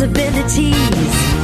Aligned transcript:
possibilities. 0.00 0.74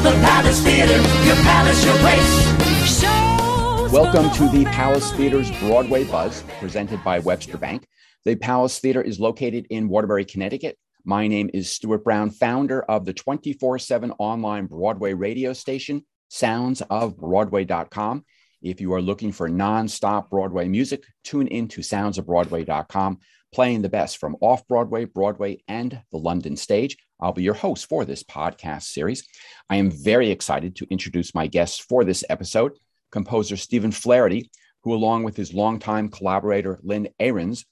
The 0.02 0.12
Palace 0.22 0.62
Theater, 0.62 0.96
your 1.26 1.36
palace, 1.36 1.84
your 1.84 1.96
place. 1.98 3.00
Shows 3.00 3.92
Welcome 3.92 4.30
to 4.36 4.48
the 4.48 4.64
Palace 4.70 5.12
Theater's 5.12 5.50
Broadway 5.58 6.04
Buzz, 6.04 6.42
presented 6.58 7.04
by 7.04 7.18
Webster 7.18 7.58
Bank. 7.58 7.86
The 8.24 8.34
Palace 8.34 8.78
Theater 8.78 9.02
is 9.02 9.20
located 9.20 9.66
in 9.68 9.88
Waterbury, 9.88 10.24
Connecticut. 10.24 10.78
My 11.04 11.26
name 11.26 11.50
is 11.52 11.70
Stuart 11.70 12.02
Brown, 12.02 12.30
founder 12.30 12.82
of 12.84 13.04
the 13.04 13.12
24 13.12 13.78
7 13.78 14.12
online 14.18 14.64
Broadway 14.64 15.12
radio 15.12 15.52
station, 15.52 16.06
soundsofbroadway.com. 16.30 18.24
If 18.62 18.80
you 18.80 18.94
are 18.94 19.02
looking 19.02 19.32
for 19.32 19.50
nonstop 19.50 20.30
Broadway 20.30 20.66
music, 20.66 21.04
tune 21.24 21.48
in 21.48 21.68
to 21.68 21.82
soundsofbroadway.com, 21.82 23.18
playing 23.52 23.82
the 23.82 23.90
best 23.90 24.16
from 24.16 24.34
off 24.40 24.66
Broadway, 24.66 25.04
Broadway, 25.04 25.62
and 25.68 26.00
the 26.10 26.18
London 26.18 26.56
stage. 26.56 26.96
I'll 27.18 27.32
be 27.32 27.42
your 27.42 27.54
host 27.54 27.88
for 27.88 28.04
this 28.04 28.22
podcast 28.22 28.82
series. 28.82 29.26
I 29.70 29.76
am 29.76 29.90
very 29.90 30.30
excited 30.30 30.76
to 30.76 30.86
introduce 30.90 31.34
my 31.34 31.46
guests 31.46 31.78
for 31.78 32.04
this 32.04 32.24
episode 32.28 32.72
composer 33.10 33.56
Stephen 33.56 33.92
Flaherty, 33.92 34.50
who, 34.82 34.92
along 34.92 35.24
with 35.24 35.36
his 35.36 35.54
longtime 35.54 36.08
collaborator 36.08 36.78
Lynn 36.82 37.08
Ahrens, 37.18 37.64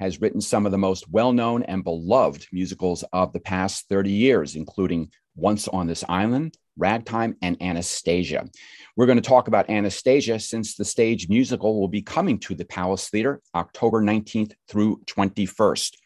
has 0.00 0.20
written 0.20 0.40
some 0.40 0.66
of 0.66 0.72
the 0.72 0.78
most 0.78 1.08
well 1.10 1.32
known 1.32 1.62
and 1.64 1.84
beloved 1.84 2.46
musicals 2.52 3.04
of 3.12 3.32
the 3.32 3.40
past 3.40 3.86
30 3.88 4.10
years, 4.10 4.56
including 4.56 5.10
Once 5.34 5.68
on 5.68 5.86
This 5.86 6.04
Island, 6.08 6.56
Ragtime, 6.78 7.36
and 7.42 7.60
Anastasia. 7.62 8.48
We're 8.96 9.06
going 9.06 9.20
to 9.20 9.28
talk 9.28 9.48
about 9.48 9.68
Anastasia 9.68 10.38
since 10.38 10.74
the 10.74 10.84
stage 10.84 11.28
musical 11.28 11.78
will 11.78 11.88
be 11.88 12.02
coming 12.02 12.38
to 12.40 12.54
the 12.54 12.64
Palace 12.64 13.08
Theater 13.08 13.40
October 13.54 14.02
19th 14.02 14.52
through 14.68 15.02
21st. 15.06 15.96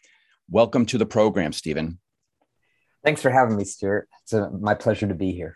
Welcome 0.49 0.85
to 0.87 0.97
the 0.97 1.05
program, 1.05 1.53
Stephen. 1.53 1.99
Thanks 3.03 3.21
for 3.21 3.29
having 3.29 3.55
me, 3.57 3.63
Stuart. 3.65 4.07
It's 4.23 4.33
a, 4.33 4.49
my 4.51 4.73
pleasure 4.75 5.07
to 5.07 5.15
be 5.15 5.31
here. 5.31 5.55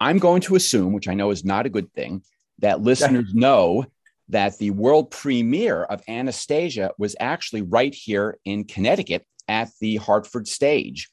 I'm 0.00 0.18
going 0.18 0.40
to 0.42 0.56
assume, 0.56 0.92
which 0.92 1.08
I 1.08 1.14
know 1.14 1.30
is 1.30 1.44
not 1.44 1.66
a 1.66 1.70
good 1.70 1.92
thing, 1.92 2.22
that 2.60 2.80
listeners 2.90 3.32
know 3.34 3.86
that 4.28 4.58
the 4.58 4.70
world 4.70 5.10
premiere 5.10 5.82
of 5.82 6.02
Anastasia 6.08 6.92
was 6.98 7.16
actually 7.20 7.62
right 7.62 7.94
here 7.94 8.38
in 8.44 8.64
Connecticut 8.64 9.24
at 9.48 9.70
the 9.80 9.96
Hartford 9.96 10.48
stage. 10.48 11.08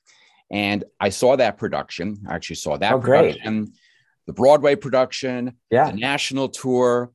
And 0.52 0.84
I 1.00 1.10
saw 1.10 1.36
that 1.36 1.58
production. 1.58 2.18
I 2.28 2.36
actually 2.36 2.56
saw 2.58 2.78
that 2.78 2.94
Oh, 2.94 3.00
great. 3.00 3.40
the 3.44 4.34
Broadway 4.34 4.76
production, 4.76 5.58
Yeah. 5.72 5.92
the 5.92 5.98
national 5.98 6.50
tour. 6.50 7.12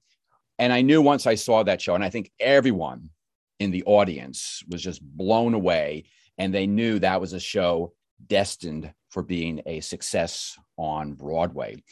And 0.58 0.72
I 0.72 0.82
knew 0.82 1.02
once 1.02 1.26
I 1.26 1.34
saw 1.36 1.62
that 1.64 1.80
show, 1.80 1.94
and 1.94 2.04
I 2.04 2.10
think 2.10 2.30
everyone 2.38 3.10
in 3.58 3.70
the 3.70 3.82
audience 3.84 4.62
was 4.68 4.82
just 4.82 5.00
blown 5.02 5.54
away. 5.54 6.04
And 6.38 6.52
they 6.52 6.66
knew 6.66 6.98
that 6.98 7.20
was 7.20 7.32
a 7.32 7.40
show 7.40 7.92
destined 8.26 8.92
for 9.10 9.22
being 9.22 9.62
a 9.66 9.80
success 9.80 10.58
on 10.76 11.12
Broadway. 11.12 11.82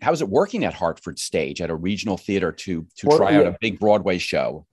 How 0.00 0.12
is 0.12 0.22
it 0.22 0.28
working 0.28 0.64
at 0.64 0.74
Hartford 0.74 1.18
Stage 1.18 1.60
at 1.60 1.70
a 1.70 1.74
regional 1.74 2.16
theater 2.16 2.52
to 2.52 2.86
to 2.96 3.06
Well, 3.06 3.18
try 3.18 3.34
out 3.34 3.44
yeah. 3.44 3.50
a 3.50 3.56
big 3.60 3.78
Broadway 3.78 4.18
show? 4.18 4.66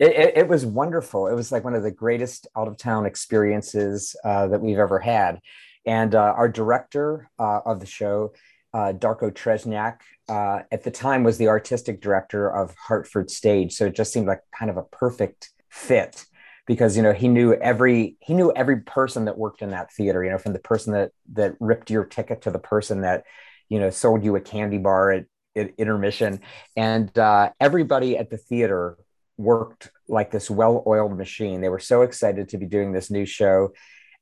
It, 0.00 0.12
it, 0.12 0.36
it 0.38 0.48
was 0.48 0.66
wonderful. 0.66 1.28
It 1.28 1.34
was 1.34 1.52
like 1.52 1.62
one 1.62 1.74
of 1.74 1.84
the 1.84 1.92
greatest 1.92 2.48
out 2.56 2.66
of 2.66 2.76
town 2.76 3.06
experiences 3.06 4.16
uh, 4.24 4.48
that 4.48 4.60
we've 4.60 4.78
ever 4.78 4.98
had. 4.98 5.38
And 5.86 6.14
uh, 6.14 6.34
our 6.36 6.48
director 6.48 7.30
uh, 7.38 7.60
of 7.64 7.78
the 7.78 7.86
show, 7.86 8.32
uh, 8.72 8.92
Darko 8.94 9.30
Tresnjak, 9.30 9.98
uh, 10.28 10.62
at 10.72 10.82
the 10.82 10.90
time 10.90 11.22
was 11.22 11.38
the 11.38 11.48
artistic 11.48 12.00
director 12.00 12.48
of 12.48 12.74
Hartford 12.74 13.30
Stage. 13.30 13.74
So 13.74 13.86
it 13.86 13.94
just 13.94 14.12
seemed 14.12 14.26
like 14.26 14.40
kind 14.58 14.70
of 14.70 14.76
a 14.76 14.82
perfect 14.82 15.50
fit 15.70 16.24
because 16.66 16.96
you 16.96 17.02
know 17.02 17.12
he 17.12 17.28
knew 17.28 17.54
every 17.54 18.16
he 18.20 18.34
knew 18.34 18.52
every 18.54 18.80
person 18.80 19.26
that 19.26 19.38
worked 19.38 19.62
in 19.62 19.70
that 19.70 19.92
theater. 19.92 20.24
You 20.24 20.30
know, 20.30 20.38
from 20.38 20.52
the 20.52 20.58
person 20.58 20.92
that 20.94 21.12
that 21.32 21.54
ripped 21.60 21.90
your 21.90 22.04
ticket 22.04 22.42
to 22.42 22.50
the 22.50 22.58
person 22.58 23.02
that 23.02 23.24
you 23.68 23.78
know 23.78 23.90
sold 23.90 24.24
you 24.24 24.36
a 24.36 24.40
candy 24.40 24.78
bar 24.78 25.10
at, 25.12 25.26
at 25.56 25.72
intermission, 25.78 26.40
and 26.76 27.16
uh, 27.18 27.50
everybody 27.60 28.16
at 28.16 28.30
the 28.30 28.38
theater 28.38 28.96
worked 29.36 29.90
like 30.08 30.30
this 30.30 30.48
well-oiled 30.48 31.16
machine. 31.16 31.60
They 31.60 31.68
were 31.68 31.80
so 31.80 32.02
excited 32.02 32.50
to 32.50 32.58
be 32.58 32.66
doing 32.66 32.92
this 32.92 33.10
new 33.10 33.26
show 33.26 33.72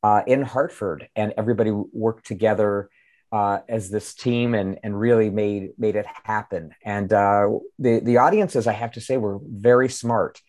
uh, 0.03 0.23
in 0.27 0.43
Hartford, 0.43 1.09
and 1.15 1.35
everybody 1.37 1.71
worked 1.71 2.27
together 2.27 2.89
uh, 3.31 3.61
as 3.69 3.91
this 3.91 4.15
team 4.15 4.55
and 4.55 4.79
and 4.83 4.99
really 4.99 5.31
made 5.31 5.71
made 5.79 5.97
it 5.97 6.07
happen. 6.25 6.73
And 6.85 7.13
uh, 7.13 7.49
the 7.79 8.01
the 8.01 8.19
audiences, 8.19 8.67
I 8.67 8.73
have 8.73 8.93
to 8.93 9.01
say, 9.01 9.17
were 9.17 9.39
very 9.43 9.89
smart. 9.89 10.41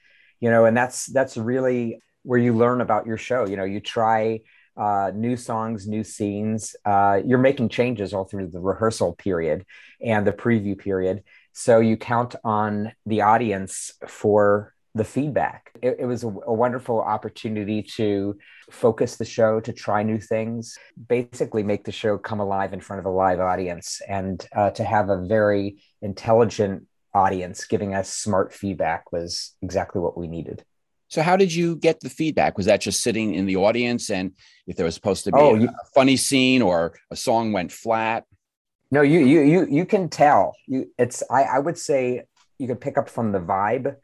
You 0.44 0.50
know, 0.52 0.66
and 0.66 0.76
that's 0.76 1.06
that's 1.06 1.38
really 1.38 2.02
where 2.24 2.42
you 2.46 2.54
learn 2.54 2.81
about 2.81 3.06
your 3.06 3.16
show. 3.16 3.48
You 3.48 3.56
know, 3.56 3.64
you 3.64 3.80
try 3.80 4.42
uh, 4.76 5.09
new 5.16 5.38
songs, 5.38 5.88
new 5.88 6.04
scenes. 6.04 6.76
Uh, 6.84 7.22
you're 7.26 7.38
making 7.50 7.70
changes 7.70 8.14
all 8.14 8.26
through 8.26 8.50
the 8.50 8.59
rehearsal 8.59 9.14
period 9.14 9.66
and 10.02 10.28
the 10.28 10.34
preview 10.34 10.78
period. 10.78 11.24
So 11.54 11.80
you 11.80 11.96
count 11.96 12.36
on 12.44 12.92
the 13.06 13.22
audience 13.22 13.94
for 14.06 14.74
the 14.96 15.06
feedback. 15.06 15.72
It, 15.81 15.96
it 16.00 16.06
was 16.06 16.26
a, 16.26 16.28
a 16.28 16.54
wonderful 16.54 17.00
opportunity 17.00 17.81
to 17.96 18.38
focus 18.70 19.16
the 19.16 19.25
show, 19.38 19.62
to 19.62 19.72
try 19.72 20.04
new 20.04 20.20
things, 20.20 20.78
basically 21.08 21.64
make 21.64 21.86
the 21.86 21.92
show 21.94 22.18
come 22.18 22.42
alive 22.42 22.74
in 22.74 22.81
front 22.81 23.00
of 23.00 23.06
a 23.06 23.16
live 23.24 23.40
audience, 23.40 24.02
and 24.10 24.46
uh, 24.54 24.72
to 24.72 24.84
have 24.84 25.10
a 25.10 25.25
very 25.25 25.81
intelligent 26.02 26.84
audience 27.13 27.66
giving 27.66 27.94
us 27.94 28.09
smart 28.09 28.53
feedback 28.53 29.12
was 29.12 29.56
exactly 29.62 30.01
what 30.01 30.18
we 30.18 30.28
needed. 30.28 30.63
So 31.09 31.22
how 31.22 31.38
did 31.38 31.53
you 31.53 31.75
get 31.75 32.00
the 32.00 32.09
feedback? 32.09 32.57
Was 32.57 32.66
that 32.66 32.81
just 32.81 33.01
sitting 33.03 33.35
in 33.35 33.46
the 33.46 33.56
audience 33.57 34.09
and 34.09 34.31
if 34.66 34.75
there 34.78 34.85
was 34.85 34.96
supposed 34.96 35.25
to 35.25 35.31
be 35.31 35.40
Oh, 35.40 35.56
a, 35.56 35.59
you- 35.59 35.68
a 35.68 35.85
funny 35.94 36.18
scene 36.18 36.62
or 36.62 36.94
a 37.12 37.16
song 37.16 37.51
went 37.51 37.72
flat? 37.72 38.24
No, 38.91 39.01
you 39.01 39.19
you 39.22 39.41
you 39.41 39.68
you 39.69 39.85
can 39.85 40.07
tell. 40.09 40.56
You 40.68 40.90
it's 41.00 41.24
I 41.29 41.44
I 41.44 41.59
would 41.59 41.78
say 41.78 42.24
you 42.59 42.68
can 42.68 42.78
pick 42.78 42.97
up 42.97 43.09
from 43.09 43.31
the 43.31 43.40
vibe, 43.40 43.95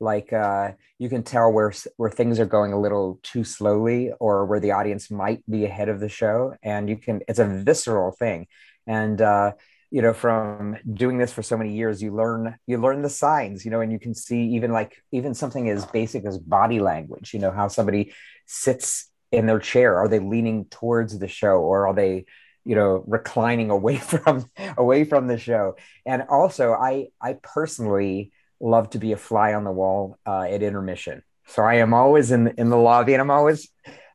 like 0.00 0.32
uh, 0.32 0.72
you 0.98 1.08
can 1.10 1.22
tell 1.22 1.52
where 1.52 1.72
where 1.96 2.10
things 2.10 2.40
are 2.40 2.46
going 2.46 2.72
a 2.72 2.80
little 2.80 3.20
too 3.22 3.44
slowly 3.44 4.12
or 4.18 4.46
where 4.46 4.60
the 4.60 4.70
audience 4.72 5.10
might 5.10 5.42
be 5.48 5.66
ahead 5.66 5.88
of 5.90 6.00
the 6.00 6.08
show, 6.08 6.54
and 6.62 6.88
you 6.88 6.96
can. 6.96 7.20
It's 7.28 7.38
a 7.38 7.44
visceral 7.46 8.12
thing, 8.12 8.46
and 8.86 9.20
uh, 9.20 9.52
you 9.90 10.02
know 10.02 10.12
from 10.12 10.76
doing 10.92 11.18
this 11.18 11.32
for 11.32 11.42
so 11.42 11.56
many 11.56 11.74
years, 11.74 12.02
you 12.02 12.14
learn 12.14 12.56
you 12.66 12.78
learn 12.78 13.02
the 13.02 13.10
signs, 13.10 13.64
you 13.64 13.70
know, 13.70 13.80
and 13.80 13.92
you 13.92 13.98
can 13.98 14.14
see 14.14 14.54
even 14.54 14.72
like 14.72 14.96
even 15.12 15.34
something 15.34 15.68
as 15.68 15.84
basic 15.86 16.24
as 16.24 16.38
body 16.38 16.80
language. 16.80 17.34
You 17.34 17.40
know 17.40 17.50
how 17.50 17.68
somebody 17.68 18.12
sits 18.46 19.10
in 19.32 19.46
their 19.46 19.58
chair. 19.58 19.96
Are 19.96 20.08
they 20.08 20.18
leaning 20.20 20.66
towards 20.66 21.18
the 21.18 21.28
show 21.28 21.58
or 21.58 21.86
are 21.86 21.94
they 21.94 22.26
you 22.64 22.74
know 22.74 23.02
reclining 23.06 23.70
away 23.78 23.96
from 23.96 24.44
away 24.76 25.04
from 25.04 25.26
the 25.26 25.38
show 25.38 25.76
and 26.06 26.22
also 26.28 26.72
i 26.72 27.08
i 27.20 27.34
personally 27.42 28.32
love 28.60 28.90
to 28.90 28.98
be 28.98 29.12
a 29.12 29.16
fly 29.16 29.54
on 29.54 29.64
the 29.64 29.72
wall 29.72 30.18
uh, 30.26 30.42
at 30.42 30.62
intermission 30.62 31.22
so 31.46 31.62
i 31.62 31.74
am 31.74 31.94
always 31.94 32.30
in 32.30 32.48
in 32.58 32.68
the 32.68 32.76
lobby 32.76 33.14
and 33.14 33.20
i'm 33.20 33.30
always 33.30 33.68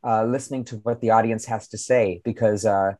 uh, 0.03 0.23
listening 0.23 0.63
to 0.63 0.75
what 0.77 1.01
the 1.01 1.09
audience 1.09 1.45
has 1.45 1.67
to 1.67 1.77
say 1.77 2.21
because 2.23 2.65
uh 2.65 2.93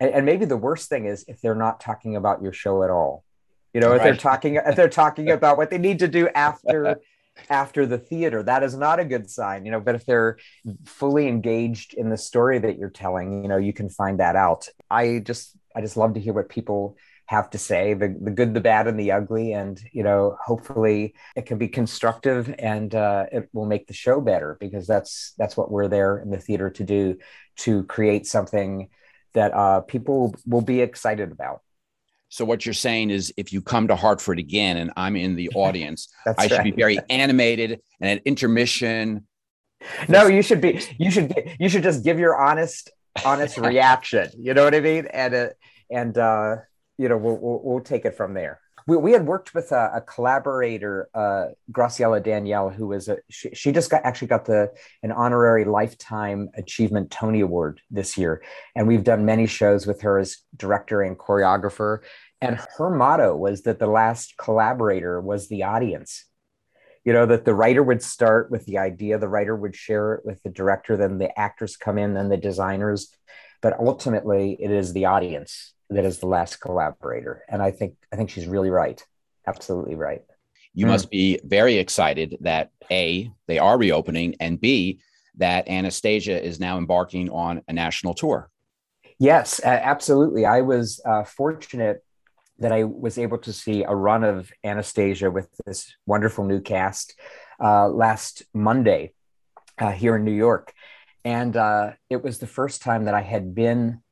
and, 0.00 0.10
and 0.10 0.26
maybe 0.26 0.46
the 0.46 0.56
worst 0.56 0.88
thing 0.88 1.04
is 1.04 1.24
if 1.28 1.40
they're 1.40 1.54
not 1.54 1.78
talking 1.78 2.16
about 2.16 2.42
your 2.42 2.52
show 2.52 2.82
at 2.82 2.90
all. 2.90 3.24
You 3.72 3.80
know 3.80 3.92
if 3.92 4.02
they're 4.02 4.16
talking 4.16 4.56
if 4.56 4.74
they're 4.74 4.88
talking 4.88 5.30
about 5.38 5.56
what 5.56 5.70
they 5.70 5.78
need 5.78 6.00
to 6.00 6.08
do 6.08 6.28
after 6.34 6.96
after 7.48 7.86
the 7.86 7.98
theater 7.98 8.42
that 8.42 8.62
is 8.62 8.76
not 8.76 8.98
a 8.98 9.04
good 9.04 9.30
sign 9.30 9.64
you 9.64 9.70
know. 9.70 9.78
But 9.78 9.94
if 9.94 10.04
they're 10.06 10.38
fully 10.84 11.28
engaged 11.28 11.94
in 11.94 12.10
the 12.10 12.18
story 12.18 12.58
that 12.58 12.78
you're 12.78 12.90
telling 12.90 13.44
you 13.44 13.48
know 13.48 13.58
you 13.58 13.72
can 13.72 13.88
find 13.88 14.18
that 14.18 14.34
out. 14.34 14.68
I 14.90 15.20
just 15.20 15.56
i 15.76 15.80
just 15.80 15.96
love 15.96 16.14
to 16.14 16.20
hear 16.20 16.32
what 16.32 16.48
people 16.48 16.96
have 17.26 17.48
to 17.48 17.58
say 17.58 17.94
the, 17.94 18.08
the 18.20 18.32
good 18.32 18.54
the 18.54 18.60
bad 18.60 18.88
and 18.88 18.98
the 18.98 19.12
ugly. 19.12 19.52
And 19.52 19.80
you 19.92 20.02
know 20.02 20.36
hopefully 20.44 21.14
it 21.36 21.46
can 21.46 21.58
be 21.58 21.68
constructive 21.68 22.52
and 22.58 22.92
uh, 22.92 23.26
it 23.30 23.48
will 23.52 23.66
make 23.66 23.86
the 23.86 23.94
show 23.94 24.20
better 24.20 24.56
because 24.58 24.88
that's 24.88 25.32
that's 25.38 25.56
what 25.56 25.70
we're 25.70 25.86
there 25.86 26.18
in 26.18 26.30
the 26.30 26.40
theater 26.40 26.70
to 26.70 26.82
do 26.82 27.18
to 27.58 27.84
create 27.84 28.26
something 28.26 28.88
that 29.34 29.52
uh, 29.52 29.80
people 29.82 30.34
will 30.46 30.60
be 30.62 30.80
excited 30.80 31.32
about. 31.32 31.62
So 32.28 32.44
what 32.44 32.64
you're 32.64 32.74
saying 32.74 33.10
is 33.10 33.32
if 33.36 33.52
you 33.52 33.60
come 33.60 33.88
to 33.88 33.96
Hartford 33.96 34.38
again 34.38 34.76
and 34.76 34.92
I'm 34.96 35.16
in 35.16 35.34
the 35.34 35.50
audience, 35.54 36.08
I 36.38 36.46
should 36.46 36.64
be 36.64 36.70
very 36.70 36.98
animated 37.08 37.80
and 38.00 38.18
at 38.18 38.22
intermission. 38.24 39.26
no 40.08 40.26
you 40.26 40.42
should 40.42 40.60
be 40.60 40.80
you 40.98 41.10
should 41.10 41.34
be, 41.34 41.56
you 41.58 41.68
should 41.68 41.82
just 41.82 42.04
give 42.04 42.18
your 42.18 42.36
honest 42.40 42.90
honest 43.24 43.58
reaction. 43.70 44.28
You 44.38 44.54
know 44.54 44.64
what 44.64 44.74
i 44.74 44.80
mean? 44.80 45.06
And 45.06 45.34
uh, 45.34 45.48
and 45.90 46.16
uh 46.16 46.56
you 46.98 47.08
know 47.08 47.16
we'll, 47.16 47.36
we'll 47.36 47.60
we'll 47.64 47.80
take 47.80 48.04
it 48.04 48.14
from 48.14 48.34
there 48.34 48.60
we, 48.86 48.96
we 48.96 49.12
had 49.12 49.26
worked 49.26 49.54
with 49.54 49.72
a, 49.72 49.90
a 49.96 50.00
collaborator 50.00 51.08
uh 51.14 51.46
graciela 51.72 52.22
daniele 52.22 52.70
who 52.70 52.86
was 52.86 53.08
a 53.08 53.18
she, 53.28 53.50
she 53.54 53.72
just 53.72 53.90
got 53.90 54.04
actually 54.04 54.28
got 54.28 54.44
the 54.44 54.70
an 55.02 55.12
honorary 55.12 55.64
lifetime 55.64 56.48
achievement 56.54 57.10
tony 57.10 57.40
award 57.40 57.80
this 57.90 58.16
year. 58.16 58.42
And 58.74 58.86
we've 58.86 59.04
done 59.04 59.24
many 59.24 59.46
shows 59.46 59.86
with 59.86 60.02
her 60.02 60.18
as 60.18 60.38
director 60.56 61.02
and 61.02 61.18
choreographer. 61.18 61.98
And 62.40 62.58
her 62.78 62.90
motto 62.90 63.36
was 63.36 63.62
that 63.62 63.78
the 63.78 63.86
last 63.86 64.36
collaborator 64.38 65.20
was 65.20 65.48
the 65.48 65.64
audience. 65.64 66.24
You 67.04 67.12
know 67.12 67.26
that 67.26 67.44
the 67.44 67.54
writer 67.54 67.82
would 67.82 68.02
start 68.02 68.50
with 68.50 68.66
the 68.66 68.78
idea 68.78 69.18
the 69.18 69.28
writer 69.28 69.56
would 69.56 69.74
share 69.74 70.14
it 70.14 70.24
with 70.24 70.42
the 70.42 70.50
director 70.50 70.96
then 70.96 71.18
the 71.18 71.38
actors 71.38 71.76
come 71.76 71.98
in 71.98 72.14
then 72.14 72.28
the 72.28 72.36
designers. 72.36 73.14
But 73.62 73.78
ultimately 73.78 74.56
it 74.58 74.70
is 74.70 74.92
the 74.92 75.06
audience 75.06 75.74
that 75.90 76.04
is 76.04 76.18
the 76.18 76.26
last 76.26 76.56
collaborator. 76.60 77.44
And 77.48 77.62
I 77.62 77.70
think 77.70 77.96
it 78.12 78.16
is 78.16 78.16
the 78.16 78.16
audience 78.16 78.16
that 78.16 78.16
is 78.16 78.16
the 78.16 78.16
last 78.16 78.16
collaborator. 78.16 78.16
And 78.16 78.16
I 78.16 78.16
think 78.16 78.30
she's 78.30 78.46
really 78.46 78.70
right. 78.70 79.06
Absolutely 79.46 79.94
right. 79.94 80.22
You 80.72 80.86
mm. 80.86 80.88
must 80.88 81.10
be 81.10 81.40
very 81.44 81.76
excited 81.76 82.36
that 82.40 82.70
A, 82.90 83.30
they 83.46 83.58
are 83.58 83.78
reopening, 83.78 84.36
and 84.40 84.60
B, 84.60 85.00
that 85.36 85.68
Anastasia 85.68 86.42
is 86.42 86.60
now 86.60 86.78
embarking 86.78 87.30
on 87.30 87.62
a 87.68 87.72
national 87.72 88.14
tour. 88.14 88.50
Yes, 89.18 89.60
absolutely. 89.64 90.46
I 90.46 90.62
was 90.62 91.00
uh, 91.04 91.24
fortunate 91.24 92.02
that 92.58 92.72
I 92.72 92.84
was 92.84 93.18
able 93.18 93.38
to 93.38 93.52
see 93.52 93.84
a 93.84 93.94
run 93.94 94.24
of 94.24 94.50
Anastasia 94.64 95.30
with 95.30 95.48
this 95.66 95.94
wonderful 96.06 96.44
new 96.44 96.60
cast 96.60 97.18
uh, 97.62 97.88
last 97.88 98.42
Monday 98.54 99.12
uh, 99.78 99.90
here 99.90 100.16
in 100.16 100.24
New 100.24 100.32
York. 100.32 100.72
And 101.24 101.56
uh, 101.56 101.92
it 102.08 102.22
was 102.22 102.38
the 102.38 102.46
first 102.46 102.82
time 102.82 103.04
that 103.04 103.14
I 103.14 103.22
had 103.22 103.54
been 103.54 104.02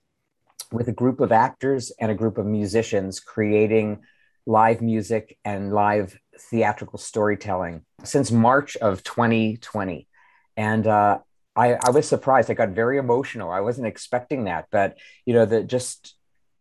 with 0.72 0.88
a 0.88 0.92
group 0.92 1.20
of 1.20 1.32
actors 1.32 1.92
and 2.00 2.10
a 2.10 2.14
group 2.14 2.38
of 2.38 2.46
musicians 2.46 3.20
creating 3.20 4.00
live 4.46 4.80
music 4.80 5.38
and 5.44 5.72
live 5.72 6.18
theatrical 6.50 6.98
storytelling 6.98 7.82
since 8.04 8.30
March 8.30 8.76
of 8.76 9.02
2020. 9.02 10.08
And 10.56 10.86
uh, 10.86 11.18
I, 11.54 11.74
I 11.84 11.90
was 11.90 12.08
surprised. 12.08 12.50
I 12.50 12.54
got 12.54 12.70
very 12.70 12.98
emotional. 12.98 13.50
I 13.50 13.60
wasn't 13.60 13.86
expecting 13.86 14.44
that, 14.44 14.66
but 14.70 14.96
you 15.26 15.34
know, 15.34 15.44
that 15.44 15.66
just 15.66 16.14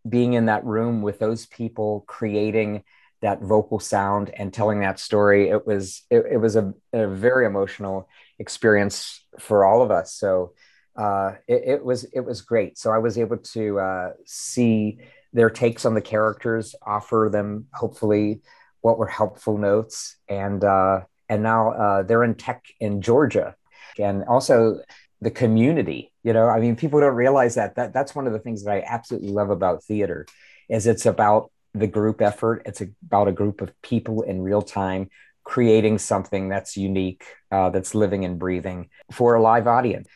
being 0.07 0.33
in 0.33 0.45
that 0.45 0.65
room 0.65 1.01
with 1.01 1.19
those 1.19 1.45
people 1.45 2.03
creating 2.07 2.83
that 3.21 3.41
vocal 3.41 3.79
sound 3.79 4.29
and 4.29 4.53
telling 4.53 4.81
that 4.81 4.99
story, 4.99 5.49
it 5.49 5.65
was 5.65 6.03
it, 6.09 6.25
it 6.31 6.37
was 6.37 6.55
a, 6.55 6.73
a 6.93 7.07
very 7.07 7.45
emotional 7.45 8.07
experience 8.39 9.23
for 9.39 9.65
all 9.65 9.81
of 9.81 9.91
us. 9.91 10.13
So 10.13 10.53
uh, 10.97 11.33
it, 11.47 11.63
it, 11.65 11.85
was 11.85 12.03
it 12.05 12.21
was 12.21 12.41
great. 12.41 12.77
So 12.77 12.91
I 12.91 12.97
was 12.97 13.17
able 13.17 13.37
to 13.37 13.79
uh, 13.79 14.09
see 14.25 14.99
their 15.33 15.49
takes 15.49 15.85
on 15.85 15.93
the 15.93 16.01
characters, 16.01 16.75
offer 16.85 17.29
them 17.31 17.67
hopefully 17.73 18.41
what 18.81 18.97
were 18.97 19.07
helpful 19.07 19.57
notes, 19.57 20.17
and 20.27 20.63
uh, 20.63 21.01
and 21.29 21.43
now 21.43 21.71
uh, 21.71 22.03
they're 22.03 22.23
in 22.23 22.35
tech 22.35 22.65
in 22.79 23.01
Georgia, 23.01 23.55
and 23.99 24.23
also 24.23 24.79
the 25.21 25.31
community. 25.31 26.13
You 26.23 26.33
know, 26.33 26.47
I 26.47 26.59
mean, 26.59 26.75
people 26.75 26.99
don't 26.99 27.15
realize 27.15 27.55
that 27.55 27.75
that 27.75 27.93
that's 27.93 28.15
one 28.15 28.27
of 28.27 28.33
the 28.33 28.39
things 28.39 28.63
that 28.63 28.71
I 28.71 28.81
absolutely 28.81 29.29
love 29.29 29.49
about 29.49 29.83
theater, 29.83 30.25
is 30.69 30.87
it's 30.87 31.05
about 31.05 31.51
the 31.73 31.87
group 31.87 32.21
effort. 32.21 32.63
It's 32.65 32.81
about 32.81 33.27
a 33.27 33.31
group 33.31 33.61
of 33.61 33.71
people 33.81 34.23
in 34.23 34.41
real 34.41 34.61
time 34.61 35.09
creating 35.43 35.97
something 35.97 36.49
that's 36.49 36.75
unique, 36.75 37.23
uh, 37.51 37.69
that's 37.69 37.95
living 37.95 38.25
and 38.25 38.37
breathing 38.37 38.89
for 39.13 39.35
a 39.35 39.41
live 39.41 39.65
audience. 39.65 40.07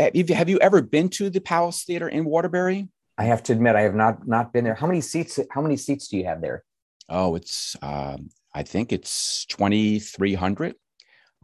Have 0.00 0.16
you, 0.16 0.34
have 0.34 0.48
you 0.48 0.58
ever 0.60 0.80
been 0.80 1.10
to 1.10 1.28
the 1.28 1.40
Palace 1.40 1.84
Theater 1.84 2.08
in 2.08 2.24
Waterbury? 2.24 2.88
I 3.18 3.24
have 3.24 3.42
to 3.44 3.52
admit, 3.52 3.76
I 3.76 3.82
have 3.82 3.94
not 3.94 4.26
not 4.26 4.50
been 4.50 4.64
there. 4.64 4.74
How 4.74 4.86
many 4.86 5.02
seats? 5.02 5.38
How 5.50 5.60
many 5.60 5.76
seats 5.76 6.08
do 6.08 6.16
you 6.16 6.24
have 6.24 6.40
there? 6.40 6.64
Oh, 7.10 7.34
it's 7.34 7.76
um, 7.82 8.30
I 8.54 8.62
think 8.62 8.94
it's 8.94 9.44
twenty 9.46 9.98
three 9.98 10.32
hundred. 10.32 10.74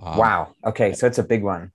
Um, 0.03 0.17
wow. 0.17 0.55
Okay, 0.65 0.95
so 0.95 1.07
it's 1.07 1.19
a 1.19 1.23
big 1.23 1.43
one. 1.43 1.73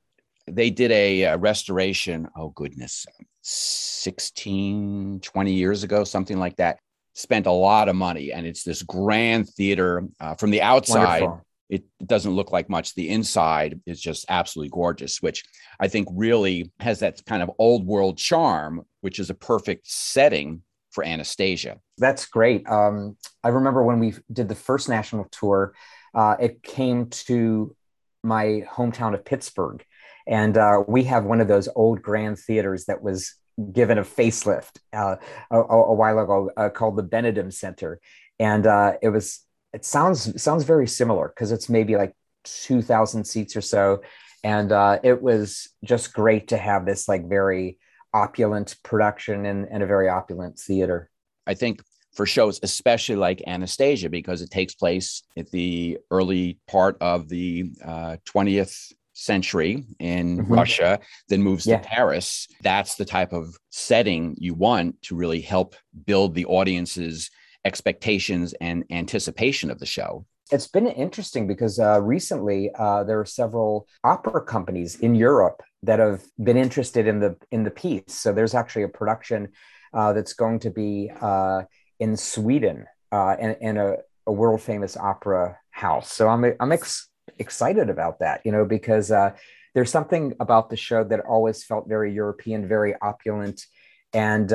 They 0.47 0.71
did 0.71 0.91
a, 0.91 1.23
a, 1.23 1.37
restoration. 1.37 2.27
Oh 2.35 2.49
goodness, 2.49 3.05
16, 3.41 5.19
20 5.21 5.53
years 5.53 5.83
ago, 5.83 6.03
something 6.03 6.39
like 6.39 6.55
that. 6.55 6.79
Spent 7.13 7.45
a 7.45 7.51
lot 7.51 7.89
of 7.89 7.95
money, 7.95 8.31
and 8.31 8.47
it's 8.47 8.63
this 8.63 8.81
grand 8.81 9.49
theater 9.49 10.07
uh, 10.19 10.33
from 10.33 10.49
the 10.49 10.63
outside. 10.63 11.21
Wonderful 11.21 11.45
it 11.71 11.83
doesn't 12.05 12.33
look 12.33 12.51
like 12.51 12.69
much. 12.69 12.93
The 12.93 13.09
inside 13.09 13.79
is 13.85 13.99
just 13.99 14.25
absolutely 14.27 14.69
gorgeous, 14.69 15.21
which 15.21 15.43
I 15.79 15.87
think 15.87 16.09
really 16.11 16.69
has 16.81 16.99
that 16.99 17.25
kind 17.25 17.41
of 17.41 17.49
old 17.57 17.87
world 17.87 18.17
charm, 18.17 18.83
which 18.99 19.19
is 19.19 19.29
a 19.29 19.33
perfect 19.33 19.87
setting 19.87 20.63
for 20.91 21.05
Anastasia. 21.05 21.79
That's 21.97 22.25
great. 22.25 22.67
Um, 22.67 23.15
I 23.41 23.49
remember 23.49 23.83
when 23.83 23.99
we 23.99 24.13
did 24.31 24.49
the 24.49 24.55
first 24.55 24.89
national 24.89 25.25
tour, 25.31 25.73
uh, 26.13 26.35
it 26.41 26.61
came 26.61 27.07
to 27.09 27.73
my 28.21 28.65
hometown 28.69 29.13
of 29.13 29.23
Pittsburgh. 29.23 29.83
And 30.27 30.57
uh, 30.57 30.83
we 30.85 31.05
have 31.05 31.23
one 31.23 31.39
of 31.39 31.47
those 31.47 31.69
old 31.73 32.01
grand 32.01 32.37
theaters 32.37 32.85
that 32.85 33.01
was 33.01 33.33
given 33.71 33.97
a 33.97 34.03
facelift 34.03 34.77
uh, 34.91 35.15
a, 35.49 35.57
a, 35.57 35.93
while 35.93 36.19
ago 36.19 36.51
uh, 36.57 36.69
called 36.69 36.97
the 36.97 37.03
Benedum 37.03 37.51
Center. 37.53 38.01
And 38.39 38.67
uh, 38.67 38.93
it 39.01 39.09
was 39.09 39.45
it 39.73 39.85
sounds 39.85 40.41
sounds 40.41 40.63
very 40.63 40.87
similar 40.87 41.27
because 41.29 41.51
it's 41.51 41.69
maybe 41.69 41.95
like 41.95 42.15
2000 42.43 43.23
seats 43.23 43.55
or 43.55 43.61
so 43.61 44.01
and 44.43 44.71
uh, 44.71 44.97
it 45.03 45.21
was 45.21 45.69
just 45.83 46.13
great 46.13 46.47
to 46.47 46.57
have 46.57 46.85
this 46.85 47.07
like 47.07 47.29
very 47.29 47.77
opulent 48.13 48.75
production 48.83 49.45
and, 49.45 49.67
and 49.69 49.83
a 49.83 49.85
very 49.85 50.09
opulent 50.09 50.59
theater 50.59 51.09
i 51.47 51.53
think 51.53 51.81
for 52.13 52.25
shows 52.25 52.59
especially 52.63 53.15
like 53.15 53.41
anastasia 53.47 54.09
because 54.09 54.41
it 54.41 54.49
takes 54.49 54.73
place 54.73 55.23
at 55.37 55.49
the 55.51 55.97
early 56.09 56.59
part 56.67 56.97
of 56.99 57.29
the 57.29 57.71
uh, 57.85 58.17
20th 58.25 58.91
century 59.13 59.85
in 59.99 60.39
mm-hmm. 60.39 60.53
russia 60.53 60.99
then 61.29 61.41
moves 61.41 61.65
yeah. 61.65 61.77
to 61.77 61.87
paris 61.87 62.47
that's 62.63 62.95
the 62.95 63.05
type 63.05 63.31
of 63.31 63.55
setting 63.69 64.35
you 64.37 64.53
want 64.53 64.99
to 65.01 65.15
really 65.15 65.41
help 65.41 65.75
build 66.05 66.33
the 66.33 66.45
audience's 66.45 67.29
expectations 67.65 68.53
and 68.61 68.83
anticipation 68.89 69.69
of 69.69 69.79
the 69.79 69.85
show. 69.85 70.25
It's 70.51 70.67
been 70.67 70.87
interesting 70.87 71.47
because 71.47 71.79
uh, 71.79 72.01
recently 72.01 72.71
uh, 72.77 73.03
there 73.05 73.19
are 73.19 73.25
several 73.25 73.87
opera 74.03 74.41
companies 74.41 74.99
in 74.99 75.15
Europe 75.15 75.63
that 75.83 75.99
have 75.99 76.23
been 76.43 76.57
interested 76.57 77.07
in 77.07 77.19
the 77.19 77.37
in 77.51 77.63
the 77.63 77.71
piece. 77.71 78.03
So 78.07 78.33
there's 78.33 78.53
actually 78.53 78.83
a 78.83 78.89
production 78.89 79.49
uh, 79.93 80.13
that's 80.13 80.33
going 80.33 80.59
to 80.59 80.69
be 80.69 81.11
uh, 81.21 81.63
in 81.99 82.17
Sweden 82.17 82.85
uh, 83.11 83.35
in, 83.39 83.55
in 83.61 83.77
a, 83.77 83.95
a, 84.27 84.31
world 84.31 84.61
famous 84.61 84.97
opera 84.97 85.57
house. 85.69 86.11
So 86.11 86.27
I'm 86.27 86.43
I'm 86.59 86.71
ex- 86.71 87.09
excited 87.39 87.89
about 87.89 88.19
that, 88.19 88.41
you 88.45 88.51
know, 88.51 88.65
because 88.65 89.09
uh, 89.09 89.31
there's 89.73 89.91
something 89.91 90.33
about 90.39 90.69
the 90.69 90.77
show 90.77 91.03
that 91.05 91.21
always 91.21 91.63
felt 91.63 91.87
very 91.87 92.13
European, 92.13 92.67
very 92.67 92.93
opulent, 93.01 93.65
and 94.13 94.51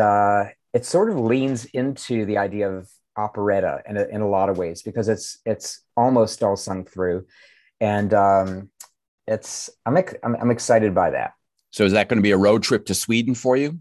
it 0.76 0.84
sort 0.84 1.08
of 1.08 1.18
leans 1.18 1.64
into 1.64 2.26
the 2.26 2.36
idea 2.36 2.70
of 2.70 2.90
operetta 3.16 3.80
in 3.88 3.96
a, 3.96 4.04
in 4.08 4.20
a 4.20 4.28
lot 4.28 4.50
of 4.50 4.58
ways 4.58 4.82
because 4.82 5.08
it's 5.08 5.38
it's 5.46 5.80
almost 5.96 6.42
all 6.42 6.54
sung 6.54 6.84
through, 6.84 7.24
and 7.80 8.12
um, 8.12 8.70
it's 9.26 9.70
I'm, 9.86 9.96
I'm 9.96 10.36
I'm 10.36 10.50
excited 10.50 10.94
by 10.94 11.12
that. 11.12 11.32
So 11.70 11.86
is 11.86 11.92
that 11.92 12.10
going 12.10 12.18
to 12.18 12.22
be 12.22 12.32
a 12.32 12.36
road 12.36 12.62
trip 12.62 12.84
to 12.86 12.94
Sweden 12.94 13.34
for 13.34 13.56
you? 13.56 13.80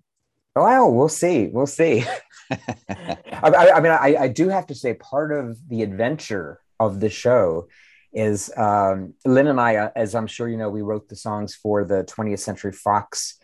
Well, 0.56 0.90
we'll 0.94 1.10
see. 1.10 1.48
We'll 1.48 1.68
see. 1.68 2.06
I, 2.50 3.72
I, 3.76 3.80
mean, 3.82 3.92
I, 3.92 4.16
I 4.18 4.28
do 4.30 4.48
have 4.48 4.68
to 4.68 4.76
say, 4.76 4.94
part 4.94 5.34
of 5.34 5.58
the 5.68 5.82
adventure 5.82 6.62
of 6.80 7.02
the 7.02 7.10
show 7.10 7.68
is 8.14 8.50
um, 8.56 9.16
Lynn 9.26 9.48
and 9.48 9.60
I, 9.60 9.76
uh, 9.76 9.90
as 9.98 10.16
I'm 10.16 10.28
sure 10.28 10.48
you 10.48 10.56
know, 10.56 10.70
we 10.70 10.82
wrote 10.82 11.10
the 11.10 11.16
songs 11.18 11.56
for 11.56 11.84
the 11.84 12.06
20th 12.06 12.40
Century 12.40 12.72
Fox 12.72 13.38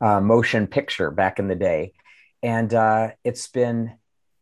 uh, 0.00 0.20
motion 0.20 0.66
picture 0.66 1.12
back 1.12 1.38
in 1.38 1.46
the 1.46 1.54
day 1.54 1.92
and 2.42 2.72
uh, 2.72 3.10
it's 3.24 3.48
been 3.48 3.92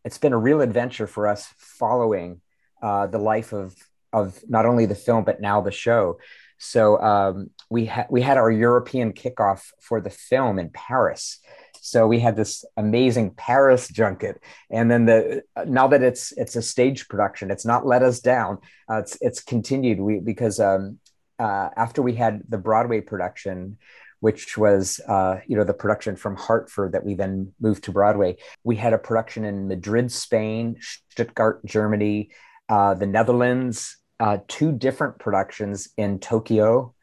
it's 0.03 0.17
been 0.17 0.33
a 0.33 0.37
real 0.37 0.61
adventure 0.61 1.07
for 1.07 1.27
us 1.27 1.47
following 1.57 2.41
uh, 2.81 3.07
the 3.07 3.17
life 3.17 3.53
of 3.53 3.75
of 4.13 4.39
not 4.47 4.65
only 4.65 4.85
the 4.85 4.95
film 4.95 5.23
but 5.23 5.41
now 5.41 5.61
the 5.61 5.71
show. 5.71 6.17
So 6.57 6.99
um, 7.01 7.49
we 7.69 7.85
had 7.85 8.07
we 8.09 8.21
had 8.21 8.37
our 8.37 8.51
European 8.51 9.13
kickoff 9.13 9.71
for 9.81 9.99
the 9.99 10.09
film 10.09 10.59
in 10.59 10.69
Paris. 10.69 11.39
So 11.81 12.07
we 12.07 12.19
had 12.19 12.35
this 12.35 12.65
amazing 12.77 13.31
Paris 13.35 13.87
junket, 13.87 14.41
and 14.71 14.89
then 14.89 15.05
the 15.05 15.43
now 15.67 15.87
that 15.87 16.01
it's 16.01 16.31
it's 16.31 16.55
a 16.55 16.61
stage 16.61 17.07
production, 17.07 17.51
it's 17.51 17.65
not 17.65 17.85
let 17.85 18.01
us 18.01 18.19
down. 18.19 18.59
Uh, 18.89 18.99
it's 18.99 19.17
it's 19.21 19.41
continued. 19.43 19.99
We 19.99 20.19
because 20.19 20.59
um, 20.59 20.99
uh, 21.37 21.69
after 21.75 22.01
we 22.01 22.15
had 22.15 22.41
the 22.47 22.57
Broadway 22.57 23.01
production, 23.01 23.77
which 24.19 24.57
was 24.57 24.99
uh, 25.07 25.39
you 25.47 25.55
know 25.55 25.63
the 25.63 25.73
production 25.73 26.15
from 26.15 26.35
Hartford 26.35 26.93
that 26.93 27.05
we 27.05 27.13
then 27.15 27.53
moved 27.59 27.83
to 27.85 27.91
Broadway. 27.91 28.37
We 28.63 28.75
had 28.75 28.93
a 28.93 28.97
production 28.97 29.45
in 29.45 29.67
Madrid, 29.67 30.11
Spain, 30.11 30.77
Stuttgart, 31.09 31.65
Germany, 31.65 32.31
uh, 32.69 32.93
the 32.93 33.07
Netherlands, 33.07 33.97
uh, 34.19 34.39
two 34.47 34.71
different 34.71 35.19
productions 35.19 35.89
in 35.97 36.19
Tokyo, 36.19 36.93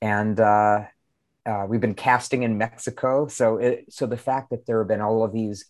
and 0.00 0.38
uh, 0.38 0.84
uh, 1.46 1.66
we've 1.68 1.80
been 1.80 1.94
casting 1.94 2.42
in 2.42 2.58
Mexico. 2.58 3.26
So 3.28 3.56
it, 3.56 3.86
so 3.90 4.06
the 4.06 4.16
fact 4.16 4.50
that 4.50 4.66
there 4.66 4.78
have 4.78 4.88
been 4.88 5.00
all 5.00 5.24
of 5.24 5.32
these 5.32 5.66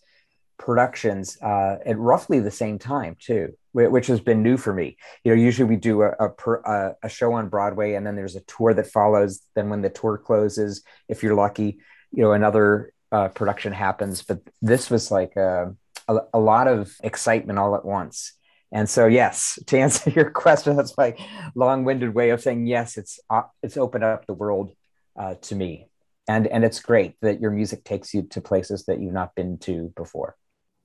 productions 0.61 1.37
uh, 1.41 1.77
at 1.85 1.97
roughly 1.97 2.39
the 2.39 2.51
same 2.51 2.77
time 2.77 3.15
too 3.19 3.53
which 3.73 4.07
has 4.07 4.19
been 4.19 4.43
new 4.43 4.57
for 4.57 4.73
me. 4.73 4.97
You 5.23 5.31
know 5.31 5.41
usually 5.41 5.69
we 5.69 5.77
do 5.77 6.01
a, 6.03 6.11
a, 6.11 6.91
a, 7.03 7.09
show 7.09 7.33
on 7.33 7.47
broadway 7.47 7.93
and 7.93 8.05
then 8.05 8.15
there's 8.17 8.35
a 8.35 8.41
tour 8.41 8.73
that 8.73 8.87
follows. 8.87 9.41
Then 9.55 9.69
when 9.69 9.81
the 9.81 9.89
tour 9.89 10.17
closes 10.17 10.83
if 11.07 11.23
you're 11.23 11.35
lucky 11.35 11.79
you 12.11 12.23
know 12.23 12.33
another 12.33 12.93
uh, 13.11 13.29
production 13.29 13.73
happens. 13.73 14.21
But 14.23 14.41
this 14.61 14.89
was 14.89 15.11
like 15.11 15.35
a, 15.35 15.73
a, 16.07 16.17
a 16.33 16.39
lot 16.39 16.67
of 16.67 16.93
excitement 17.03 17.59
all 17.59 17.75
at 17.75 17.85
once. 17.85 18.33
And 18.71 18.89
so 18.89 19.07
yes 19.07 19.59
to 19.67 19.79
answer 19.79 20.09
your 20.09 20.29
question 20.29 20.75
that's 20.75 20.97
my 20.97 21.15
long-winded 21.55 22.13
way 22.13 22.29
of 22.31 22.41
saying 22.41 22.67
yes 22.67 22.97
it's 22.97 23.19
uh, 23.29 23.43
it's 23.63 23.77
opened 23.77 24.03
up 24.03 24.25
the 24.25 24.33
world 24.33 24.71
uh, 25.17 25.35
to 25.43 25.55
me. 25.55 25.87
And 26.27 26.45
and 26.47 26.63
it's 26.63 26.81
great 26.81 27.15
that 27.21 27.41
your 27.41 27.51
music 27.51 27.83
takes 27.83 28.13
you 28.13 28.23
to 28.23 28.41
places 28.41 28.85
that 28.85 28.99
you've 28.99 29.13
not 29.13 29.33
been 29.35 29.57
to 29.59 29.91
before. 29.95 30.35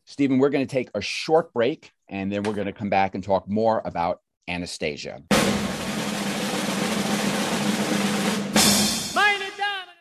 Stephen, 0.08 0.38
we're 0.38 0.50
going 0.50 0.64
to 0.64 0.72
take 0.72 0.88
a 0.94 1.00
short 1.00 1.52
break 1.52 1.92
and 2.08 2.30
then 2.30 2.44
we're 2.44 2.54
going 2.54 2.68
to 2.68 2.72
come 2.72 2.88
back 2.88 3.16
and 3.16 3.25
talk 3.25 3.48
more 3.48 3.82
about 3.84 4.20
Anastasia. 4.46 5.22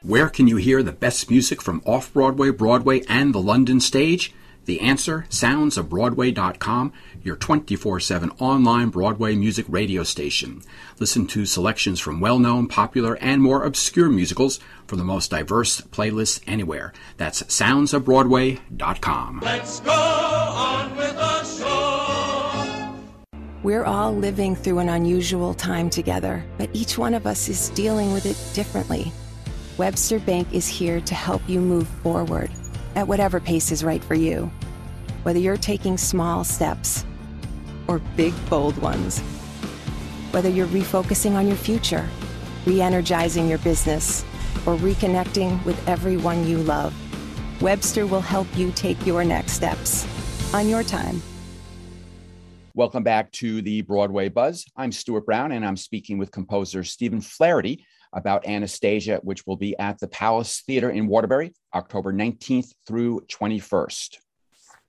Where 0.04 0.30
can 0.30 0.48
you 0.48 0.58
hear 0.58 0.84
the 0.84 0.92
best 0.92 1.32
music 1.32 1.60
from 1.64 1.82
off 1.84 2.14
Broadway, 2.14 2.52
Broadway, 2.52 3.02
and 3.10 3.34
the 3.34 3.42
London 3.42 3.80
stage? 3.80 4.32
The 4.66 4.82
answer 4.82 5.26
soundsofbroadway.com, 5.30 6.94
your 7.24 7.36
24 7.36 8.00
7 8.00 8.32
online 8.40 8.90
Broadway 8.90 9.36
music 9.36 9.66
radio 9.70 10.04
station. 10.04 10.62
Listen 11.00 11.28
to 11.28 11.46
selections 11.46 12.00
from 12.00 12.20
well 12.20 12.40
known, 12.40 12.68
popular, 12.68 13.16
and 13.18 13.42
more 13.42 13.64
obscure 13.64 14.10
musicals 14.10 14.60
from 14.88 14.98
the 14.98 15.06
most 15.06 15.30
diverse 15.32 15.82
playlists 15.82 16.42
anywhere. 16.48 16.94
That's 17.18 17.44
soundsofbroadway.com. 17.44 19.42
Let's 19.44 19.80
go 19.82 19.92
on 19.92 20.96
with 20.98 21.16
the 21.16 21.44
show. 21.44 22.96
We're 23.62 23.86
all 23.86 24.16
living 24.16 24.56
through 24.56 24.80
an 24.80 24.90
unusual 24.90 25.54
time 25.54 25.90
together, 25.90 26.44
but 26.58 26.70
each 26.74 26.98
one 26.98 27.14
of 27.14 27.28
us 27.28 27.50
is 27.50 27.70
dealing 27.70 28.14
with 28.14 28.26
it 28.26 28.38
differently. 28.56 29.12
Webster 29.78 30.20
Bank 30.20 30.48
is 30.54 30.68
here 30.68 31.02
to 31.02 31.16
help 31.16 31.42
you 31.48 31.60
move 31.60 31.88
forward 31.88 32.50
at 32.96 33.08
whatever 33.08 33.40
pace 33.40 33.72
is 33.72 33.84
right 33.84 34.04
for 34.04 34.16
you. 34.16 34.50
Whether 35.24 35.40
you're 35.40 35.58
taking 35.58 35.98
small 35.98 36.44
steps 36.44 37.06
or 37.88 38.00
big, 38.16 38.34
bold 38.50 38.78
ones. 38.80 39.20
Whether 40.32 40.50
you're 40.50 40.68
refocusing 40.68 41.34
on 41.34 41.48
your 41.48 41.56
future, 41.56 42.08
re 42.66 42.82
energizing 42.82 43.48
your 43.48 43.60
business, 43.60 44.24
or 44.66 44.76
reconnecting 44.78 45.64
with 45.66 45.88
everyone 45.88 46.48
you 46.48 46.58
love, 46.58 46.94
Webster 47.62 48.06
will 48.08 48.22
help 48.22 48.48
you 48.58 48.72
take 48.72 49.06
your 49.06 49.24
next 49.24 49.54
steps 49.54 50.06
on 50.54 50.68
your 50.68 50.84
time. 50.84 51.22
Welcome 52.74 53.04
back 53.04 53.32
to 53.34 53.62
the 53.62 53.82
Broadway 53.82 54.28
Buzz. 54.28 54.66
I'm 54.76 54.92
Stuart 54.92 55.26
Brown, 55.26 55.54
and 55.54 55.66
I'm 55.66 55.78
speaking 55.78 56.18
with 56.18 56.32
composer 56.32 56.84
Stephen 56.84 57.22
Flaherty 57.22 57.86
about 58.16 58.48
Anastasia, 58.48 59.20
which 59.24 59.46
will 59.46 59.58
be 59.58 59.78
at 59.78 60.00
the 60.00 60.08
Palace 60.08 60.64
Theater 60.66 60.90
in 60.90 61.08
Waterbury, 61.08 61.54
October 61.74 62.14
19th 62.14 62.74
through 62.88 63.22
21st. 63.30 64.18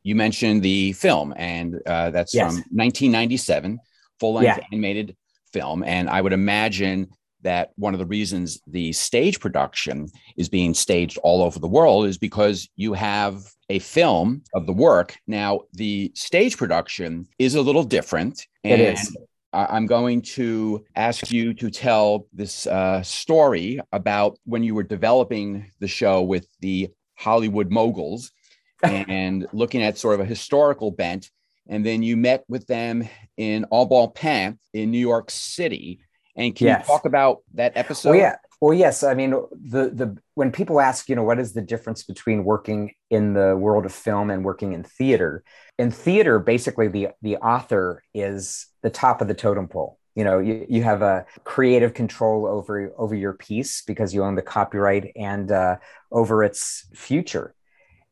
You 0.05 0.15
mentioned 0.15 0.63
the 0.63 0.93
film, 0.93 1.35
and 1.37 1.81
uh, 1.85 2.11
that's 2.11 2.33
yes. 2.33 2.53
from 2.53 2.57
1997, 2.71 3.79
full 4.21 4.35
length 4.35 4.59
yeah. 4.59 4.65
animated 4.73 5.17
film. 5.53 5.83
And 5.83 6.09
I 6.09 6.21
would 6.21 6.33
imagine 6.33 7.09
that 7.43 7.71
one 7.77 7.93
of 7.93 7.99
the 7.99 8.07
reasons 8.07 8.61
the 8.67 8.93
stage 8.93 9.41
production 9.41 10.09
is 10.37 10.49
being 10.49 10.75
staged 10.75 11.19
all 11.23 11.43
over 11.43 11.59
the 11.59 11.69
world 11.69 12.07
is 12.07 12.19
because 12.19 12.69
you 12.77 12.93
have 12.93 13.43
a 13.69 13.79
film 13.79 14.43
of 14.55 14.67
the 14.67 14.73
work. 14.73 15.17
Now, 15.27 15.63
the 15.73 16.13
stage 16.15 16.57
production 16.57 17.27
is 17.39 17.55
a 17.55 17.63
little 17.63 17.85
different. 17.85 18.47
And 18.65 18.81
it 18.81 18.99
is. 18.99 19.17
I'm 19.57 19.87
going 19.87 20.23
to 20.23 20.85
ask 20.95 21.31
you 21.31 21.55
to 21.55 21.71
tell 21.71 22.27
this 22.33 22.67
uh, 22.67 23.03
story 23.03 23.81
about 23.93 24.39
when 24.45 24.63
you 24.63 24.75
were 24.75 24.83
developing 24.83 25.71
the 25.81 25.89
show 25.89 26.23
with 26.23 26.47
the 26.61 26.91
Hollywood 27.15 27.71
moguls 27.71 28.33
and 28.83 29.47
looking 29.53 29.83
at 29.83 29.97
sort 29.97 30.15
of 30.15 30.21
a 30.21 30.27
historical 30.27 30.91
bent. 30.91 31.31
And 31.69 31.85
then 31.85 32.03
you 32.03 32.17
met 32.17 32.45
with 32.49 32.67
them 32.67 33.09
in 33.37 33.65
Embonpoint 33.73 34.59
in 34.73 34.91
New 34.91 34.99
York 34.99 35.31
City. 35.31 36.01
And 36.37 36.55
can 36.55 36.67
yes. 36.67 36.83
you 36.83 36.87
talk 36.87 37.07
about 37.07 37.39
that 37.55 37.73
episode? 37.77 38.11
Well, 38.11 38.19
yeah. 38.19 38.37
Well, 38.61 38.73
yes. 38.73 39.03
I 39.03 39.15
mean, 39.15 39.31
the 39.31 39.91
the 39.91 40.17
when 40.35 40.51
people 40.51 40.81
ask, 40.81 41.09
you 41.09 41.17
know, 41.17 41.23
what 41.23 41.39
is 41.39 41.53
the 41.53 41.61
difference 41.61 42.03
between 42.05 42.45
working 42.45 42.93
in 43.11 43.35
the 43.35 43.55
world 43.57 43.85
of 43.85 43.93
film 43.93 44.31
and 44.31 44.45
working 44.45 44.73
in 44.73 44.83
theater? 44.83 45.45
In 45.79 45.91
theater, 45.91 46.39
basically, 46.39 46.89
the 46.89 47.09
the 47.21 47.37
author 47.37 48.03
is 48.15 48.67
the 48.83 48.91
top 48.91 49.21
of 49.21 49.29
the 49.29 49.35
totem 49.35 49.69
pole. 49.69 49.99
You 50.15 50.25
know, 50.25 50.39
you, 50.39 50.65
you 50.71 50.83
have 50.85 51.03
a 51.03 51.27
creative 51.45 51.93
control 51.93 52.47
over 52.47 52.91
over 52.97 53.15
your 53.15 53.35
piece 53.35 53.83
because 53.83 54.15
you 54.15 54.25
own 54.25 54.37
the 54.37 54.43
copyright 54.43 55.13
and 55.17 55.53
uh, 55.53 55.77
over 56.11 56.43
its 56.43 56.87
future. 56.95 57.55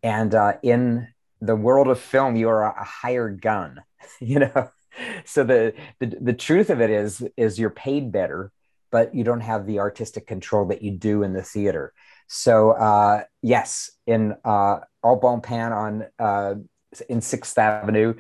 And 0.03 0.35
uh, 0.35 0.55
in 0.63 1.09
the 1.41 1.57
world 1.57 1.89
of 1.89 1.99
film, 1.99 2.37
you 2.37 2.49
are 2.51 2.63
a 2.65 2.85
hired 2.85 3.41
gun. 3.41 3.81
You 4.21 4.41
know, 4.41 4.71
so 5.25 5.45
the, 5.45 5.73
the 5.99 6.07
the 6.21 6.33
truth 6.35 6.69
of 6.71 6.81
it 6.83 6.91
is 6.91 7.27
is 7.39 7.59
you're 7.59 7.71
paid 7.71 8.13
better 8.13 8.53
but 8.95 9.13
you 9.13 9.25
don't 9.25 9.41
have 9.41 9.67
the 9.67 9.81
artistic 9.81 10.25
control 10.25 10.67
that 10.67 10.81
you 10.81 10.93
do 10.93 11.25
in 11.25 11.33
the 11.33 11.43
theater. 11.43 11.93
So 12.29 12.71
uh, 12.71 13.25
yes, 13.43 13.91
in 14.07 14.37
uh, 14.45 14.77
Embonpoint 15.05 15.73
on 15.73 16.07
uh, 16.21 16.55
in 17.09 17.21
Sixth 17.21 17.59
Avenue, 17.59 18.15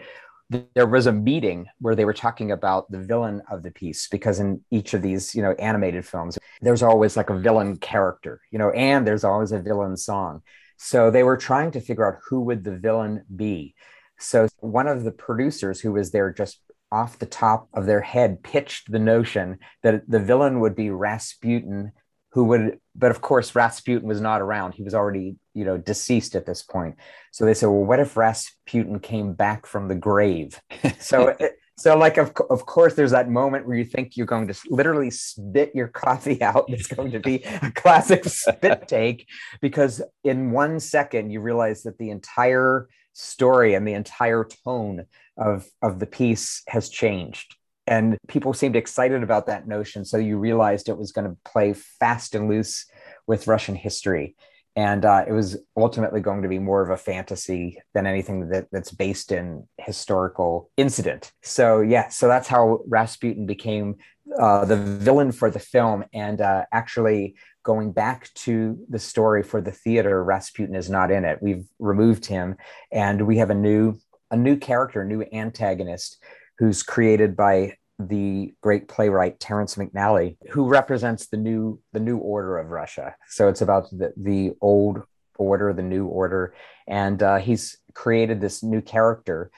there 0.74 0.88
was 0.88 1.06
a 1.06 1.12
meeting 1.12 1.66
where 1.78 1.94
they 1.94 2.04
were 2.04 2.12
talking 2.12 2.50
about 2.50 2.90
the 2.90 2.98
villain 2.98 3.40
of 3.48 3.62
the 3.62 3.70
piece 3.70 4.08
because 4.08 4.40
in 4.40 4.64
each 4.72 4.94
of 4.94 5.02
these 5.02 5.32
you 5.32 5.42
know 5.42 5.52
animated 5.52 6.04
films 6.04 6.38
there's 6.60 6.82
always 6.82 7.16
like 7.16 7.30
a 7.30 7.38
villain 7.38 7.76
character 7.78 8.40
you 8.50 8.58
know 8.58 8.70
and 8.70 9.06
there's 9.06 9.24
always 9.24 9.52
a 9.52 9.58
villain 9.58 9.96
song 9.96 10.42
so 10.76 11.10
they 11.10 11.22
were 11.22 11.38
trying 11.38 11.70
to 11.70 11.80
figure 11.80 12.06
out 12.06 12.20
who 12.28 12.42
would 12.42 12.62
the 12.62 12.76
villain 12.76 13.24
be 13.34 13.74
so 14.18 14.46
one 14.60 14.86
of 14.86 15.02
the 15.02 15.10
producers 15.10 15.80
who 15.80 15.92
was 15.92 16.10
there 16.10 16.30
just 16.30 16.60
off 16.94 17.18
the 17.18 17.26
top 17.26 17.68
of 17.74 17.86
their 17.86 18.00
head 18.00 18.42
pitched 18.44 18.90
the 18.90 19.00
notion 19.00 19.58
that 19.82 20.08
the 20.08 20.20
villain 20.20 20.60
would 20.60 20.76
be 20.76 20.90
Rasputin, 20.90 21.90
who 22.30 22.44
would, 22.44 22.78
but 22.94 23.10
of 23.10 23.20
course, 23.20 23.56
Rasputin 23.56 24.06
was 24.06 24.20
not 24.20 24.40
around. 24.40 24.74
He 24.74 24.84
was 24.84 24.94
already, 24.94 25.36
you 25.54 25.64
know, 25.64 25.76
deceased 25.76 26.36
at 26.36 26.46
this 26.46 26.62
point. 26.62 26.94
So 27.32 27.44
they 27.44 27.54
said, 27.54 27.66
well, 27.66 27.84
what 27.84 27.98
if 27.98 28.16
Rasputin 28.16 29.00
came 29.00 29.32
back 29.32 29.66
from 29.66 29.88
the 29.88 29.96
grave? 29.96 30.60
so, 31.00 31.36
so 31.76 31.98
like, 31.98 32.16
of, 32.16 32.32
of 32.48 32.64
course, 32.64 32.94
there's 32.94 33.10
that 33.10 33.28
moment 33.28 33.66
where 33.66 33.76
you 33.76 33.84
think 33.84 34.16
you're 34.16 34.26
going 34.26 34.46
to 34.46 34.54
literally 34.70 35.10
spit 35.10 35.72
your 35.74 35.88
coffee 35.88 36.40
out. 36.42 36.66
It's 36.68 36.86
going 36.86 37.10
to 37.10 37.18
be 37.18 37.42
a 37.42 37.72
classic 37.72 38.24
spit 38.26 38.86
take 38.86 39.26
because 39.60 40.00
in 40.22 40.52
one 40.52 40.78
second 40.78 41.30
you 41.30 41.40
realize 41.40 41.82
that 41.82 41.98
the 41.98 42.10
entire 42.10 42.88
story 43.14 43.74
and 43.74 43.88
the 43.88 43.94
entire 43.94 44.46
tone 44.64 45.06
of 45.38 45.66
of 45.80 45.98
the 45.98 46.06
piece 46.06 46.62
has 46.68 46.88
changed. 46.88 47.56
And 47.86 48.16
people 48.28 48.54
seemed 48.54 48.76
excited 48.76 49.22
about 49.22 49.46
that 49.46 49.68
notion. 49.68 50.04
So 50.04 50.16
you 50.16 50.38
realized 50.38 50.88
it 50.88 50.96
was 50.96 51.12
going 51.12 51.28
to 51.28 51.36
play 51.44 51.74
fast 51.74 52.34
and 52.34 52.48
loose 52.48 52.86
with 53.26 53.46
russian 53.46 53.74
history. 53.74 54.36
And 54.76 55.04
uh, 55.04 55.24
it 55.28 55.32
was 55.32 55.56
ultimately 55.76 56.20
going 56.20 56.42
to 56.42 56.48
be 56.48 56.58
more 56.58 56.82
of 56.82 56.90
a 56.90 56.96
fantasy 56.96 57.78
than 57.92 58.06
anything 58.06 58.48
that, 58.48 58.66
that's 58.72 58.90
based 58.90 59.30
in 59.30 59.68
historical 59.78 60.70
incident. 60.76 61.30
So 61.42 61.80
yeah 61.80 62.08
so 62.08 62.26
that's 62.26 62.48
how 62.48 62.80
rasputin 62.88 63.46
became 63.46 63.96
uh, 64.38 64.64
the 64.64 64.76
villain 64.76 65.30
for 65.32 65.50
the 65.50 65.58
film 65.58 66.04
and 66.12 66.40
uh, 66.40 66.64
actually 66.72 67.34
going 67.62 67.92
back 67.92 68.32
to 68.34 68.78
the 68.88 68.98
story 68.98 69.42
for 69.42 69.60
the 69.60 69.72
theater 69.72 70.24
rasputin 70.24 70.74
is 70.74 70.90
not 70.90 71.10
in 71.10 71.24
it 71.24 71.38
we've 71.42 71.66
removed 71.78 72.26
him 72.26 72.56
and 72.90 73.26
we 73.26 73.36
have 73.38 73.50
a 73.50 73.54
new 73.54 73.98
a 74.34 74.36
new 74.36 74.56
character, 74.56 75.02
a 75.02 75.06
new 75.06 75.24
antagonist 75.32 76.18
who's 76.58 76.82
created 76.82 77.36
by 77.36 77.76
the 78.00 78.52
great 78.60 78.88
playwright 78.88 79.38
Terrence 79.38 79.76
McNally, 79.76 80.36
who 80.50 80.66
represents 80.66 81.28
the 81.28 81.36
new 81.36 81.80
the 81.92 82.00
new 82.00 82.18
order 82.18 82.58
of 82.58 82.70
Russia. 82.70 83.14
So 83.28 83.48
it's 83.48 83.62
about 83.62 83.88
the, 83.90 84.12
the 84.16 84.52
old 84.60 85.02
order, 85.38 85.72
the 85.72 85.82
new 85.82 86.06
order, 86.06 86.54
and 86.88 87.22
uh, 87.22 87.36
he's 87.36 87.78
created 87.94 88.40
this 88.40 88.62
new 88.62 88.82
character, 88.82 89.50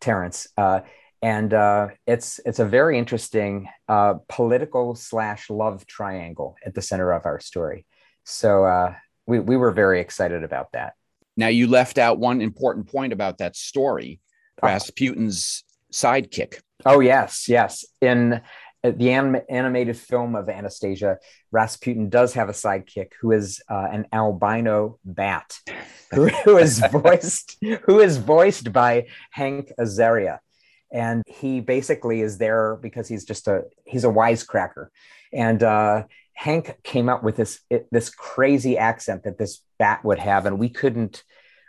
Terrence. 0.00 0.48
And 1.24 1.54
uh, 1.54 1.88
it's 2.06 2.38
it's 2.44 2.58
a 2.58 2.66
very 2.66 2.98
interesting 2.98 3.68
uh, 3.88 4.14
political 4.28 4.94
slash 4.94 5.48
love 5.48 5.86
triangle 5.86 6.56
at 6.66 6.74
the 6.74 6.82
center 6.82 7.12
of 7.12 7.24
our 7.24 7.40
story. 7.40 7.86
So 8.24 8.66
uh, 8.66 8.94
we 9.26 9.40
we 9.40 9.56
were 9.56 9.72
very 9.72 10.00
excited 10.00 10.44
about 10.44 10.72
that. 10.72 10.92
Now, 11.34 11.48
you 11.48 11.66
left 11.66 11.96
out 11.96 12.18
one 12.18 12.42
important 12.42 12.92
point 12.92 13.14
about 13.14 13.38
that 13.38 13.56
story 13.56 14.20
Rasputin's 14.62 15.64
sidekick. 15.92 16.60
Oh, 16.86 17.00
yes, 17.00 17.48
yes. 17.48 17.84
In 18.00 18.34
uh, 18.82 18.92
the 18.94 19.10
anim- 19.10 19.42
animated 19.48 19.96
film 19.96 20.36
of 20.36 20.48
Anastasia, 20.48 21.18
Rasputin 21.50 22.08
does 22.08 22.34
have 22.34 22.48
a 22.48 22.52
sidekick 22.52 23.12
who 23.20 23.32
is 23.32 23.62
uh, 23.68 23.88
an 23.90 24.06
albino 24.12 24.98
bat, 25.04 25.58
who, 26.12 26.28
who 26.28 26.58
is 26.58 26.78
voiced 26.92 27.56
who 27.84 28.00
is 28.00 28.18
voiced 28.18 28.72
by 28.72 29.06
Hank 29.30 29.72
Azaria, 29.78 30.38
and 30.94 31.24
he 31.26 31.60
basically 31.60 32.20
is 32.20 32.38
there 32.38 32.76
because 32.76 33.08
he's 33.08 33.24
just 33.24 33.48
a 33.48 33.64
he's 33.84 34.04
a 34.04 34.08
wisecracker, 34.08 34.88
and 35.32 35.62
uh, 35.62 36.04
Hank 36.34 36.78
came 36.84 37.08
up 37.08 37.24
with 37.24 37.36
this 37.36 37.60
it, 37.68 37.88
this 37.90 38.08
crazy 38.08 38.78
accent 38.78 39.24
that 39.24 39.36
this 39.36 39.60
bat 39.78 40.04
would 40.04 40.20
have, 40.20 40.46
and 40.46 40.58
we 40.58 40.68
couldn't 40.70 41.24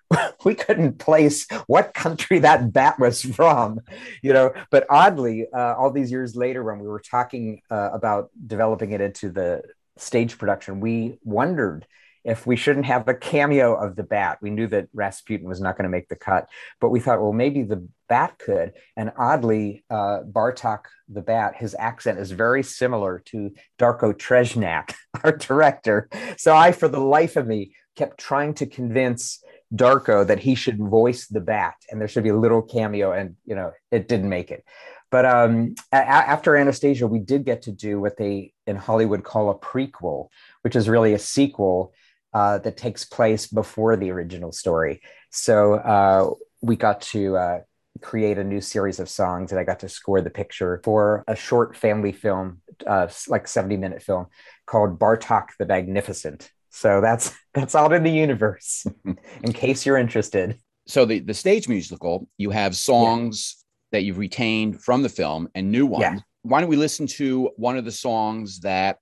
we 0.46 0.54
couldn't 0.54 1.00
place 1.00 1.48
what 1.66 1.96
country 1.96 2.40
that 2.40 2.72
bat 2.72 3.00
was 3.00 3.24
from, 3.24 3.80
you 4.22 4.32
know. 4.32 4.54
But 4.70 4.86
oddly, 4.92 5.48
uh, 5.52 5.74
all 5.74 5.92
these 5.92 6.12
years 6.12 6.36
later, 6.36 6.64
when 6.64 6.80
we 6.80 6.88
were 6.88 7.02
talking 7.02 7.62
uh, 7.72 7.90
about 7.94 8.30
developing 8.46 8.92
it 8.92 9.02
into 9.02 9.32
the 9.32 9.64
stage 9.98 10.38
production, 10.38 10.80
we 10.80 11.18
wondered 11.24 11.88
if 12.26 12.48
we 12.48 12.56
shouldn't 12.56 12.88
have 12.88 13.08
a 13.08 13.14
cameo 13.14 13.76
of 13.76 13.96
the 13.96 14.04
bat. 14.04 14.40
We 14.42 14.50
knew 14.50 14.68
that 14.68 14.88
Rasputin 14.94 15.48
was 15.48 15.62
not 15.62 15.78
going 15.78 15.84
to 15.84 15.90
make 15.90 16.10
the 16.10 16.16
cut, 16.16 16.50
but 16.82 16.90
we 16.90 17.00
thought, 17.00 17.22
well, 17.22 17.32
maybe 17.32 17.62
the 17.62 17.88
bat 18.10 18.40
could. 18.40 18.74
And 18.98 19.12
oddly, 19.18 19.86
uh, 19.92 20.22
Bartok 20.30 20.86
the 21.08 21.22
bat, 21.22 21.56
his 21.56 21.76
accent 21.78 22.20
is 22.20 22.32
very 22.32 22.64
similar 22.64 23.22
to 23.28 23.52
Darko 23.78 24.12
Tresnjak, 24.12 24.94
our 25.24 25.38
director. 25.38 26.10
So 26.38 26.56
I, 26.56 26.72
for 26.72 26.88
the 26.88 27.00
life 27.00 27.36
of 27.36 27.46
me, 27.46 27.76
kept 27.96 28.20
trying 28.20 28.56
to 28.56 28.66
convince 28.66 29.42
Darko 29.74 30.26
that 30.26 30.40
he 30.40 30.56
should 30.56 30.80
voice 30.80 31.28
the 31.28 31.40
bat 31.40 31.76
and 31.90 32.02
there 32.02 32.08
should 32.08 32.24
be 32.24 32.30
a 32.30 32.38
little 32.38 32.62
cameo, 32.62 33.12
and 33.12 33.36
you 33.46 33.56
know, 33.56 33.72
it 33.92 34.08
didn't 34.08 34.30
make 34.30 34.50
it. 34.50 34.66
But 35.12 35.26
um, 35.26 35.76
a- 35.92 35.96
after 35.96 36.58
Anastasia, 36.58 37.08
we 37.08 37.20
did 37.20 37.46
get 37.46 37.62
to 37.64 37.72
do 37.72 38.00
what 38.00 38.18
they 38.18 38.54
in 38.66 38.76
Hollywood 38.76 39.24
call 39.24 39.50
a 39.50 39.56
prequel, 39.56 40.30
which 40.64 40.76
is 40.76 40.90
really 40.90 41.14
a 41.14 41.20
sequel 41.20 41.94
uh, 42.36 42.58
that 42.58 42.76
takes 42.76 43.06
place 43.06 43.48
before 43.48 43.96
the 43.96 44.12
original 44.12 44.52
story. 44.52 45.02
So 45.32 45.76
uh, 45.76 46.34
we 46.62 46.76
got 46.76 47.00
to 47.14 47.38
uh, 47.38 47.60
create 48.02 48.38
a 48.38 48.44
new 48.44 48.60
series 48.60 49.00
of 49.00 49.08
songs, 49.08 49.54
and 49.54 49.60
I 49.60 49.64
got 49.64 49.80
to 49.80 49.90
score 49.90 50.20
the 50.20 50.30
picture 50.30 50.82
for 50.84 51.24
a 51.30 51.36
short 51.36 51.78
family 51.78 52.12
film, 52.12 52.62
uh, 52.86 53.08
like 53.30 53.48
seventy 53.48 53.78
minute 53.78 54.04
film 54.04 54.28
called 54.66 55.00
Bartok 55.00 55.52
the 55.58 55.66
Magnificent. 55.66 56.52
So 56.72 57.00
that's 57.00 57.34
that's 57.54 57.74
out 57.74 57.94
in 57.94 58.04
the 58.04 58.12
universe. 58.12 58.86
in 59.44 59.54
case 59.54 59.86
you're 59.86 59.98
interested. 59.98 60.60
So 60.88 61.06
the 61.06 61.20
the 61.20 61.34
stage 61.34 61.70
musical, 61.70 62.28
you 62.38 62.50
have 62.50 62.76
songs 62.76 63.56
yeah. 63.94 64.00
that 64.00 64.04
you've 64.04 64.18
retained 64.18 64.84
from 64.84 65.04
the 65.04 65.10
film 65.10 65.48
and 65.56 65.72
new 65.72 65.86
ones. 65.86 66.02
Yeah. 66.02 66.20
Why 66.42 66.60
don't 66.60 66.70
we 66.70 66.76
listen 66.76 67.08
to 67.08 67.52
one 67.56 67.78
of 67.78 67.86
the 67.86 67.94
songs 67.94 68.60
that 68.60 68.98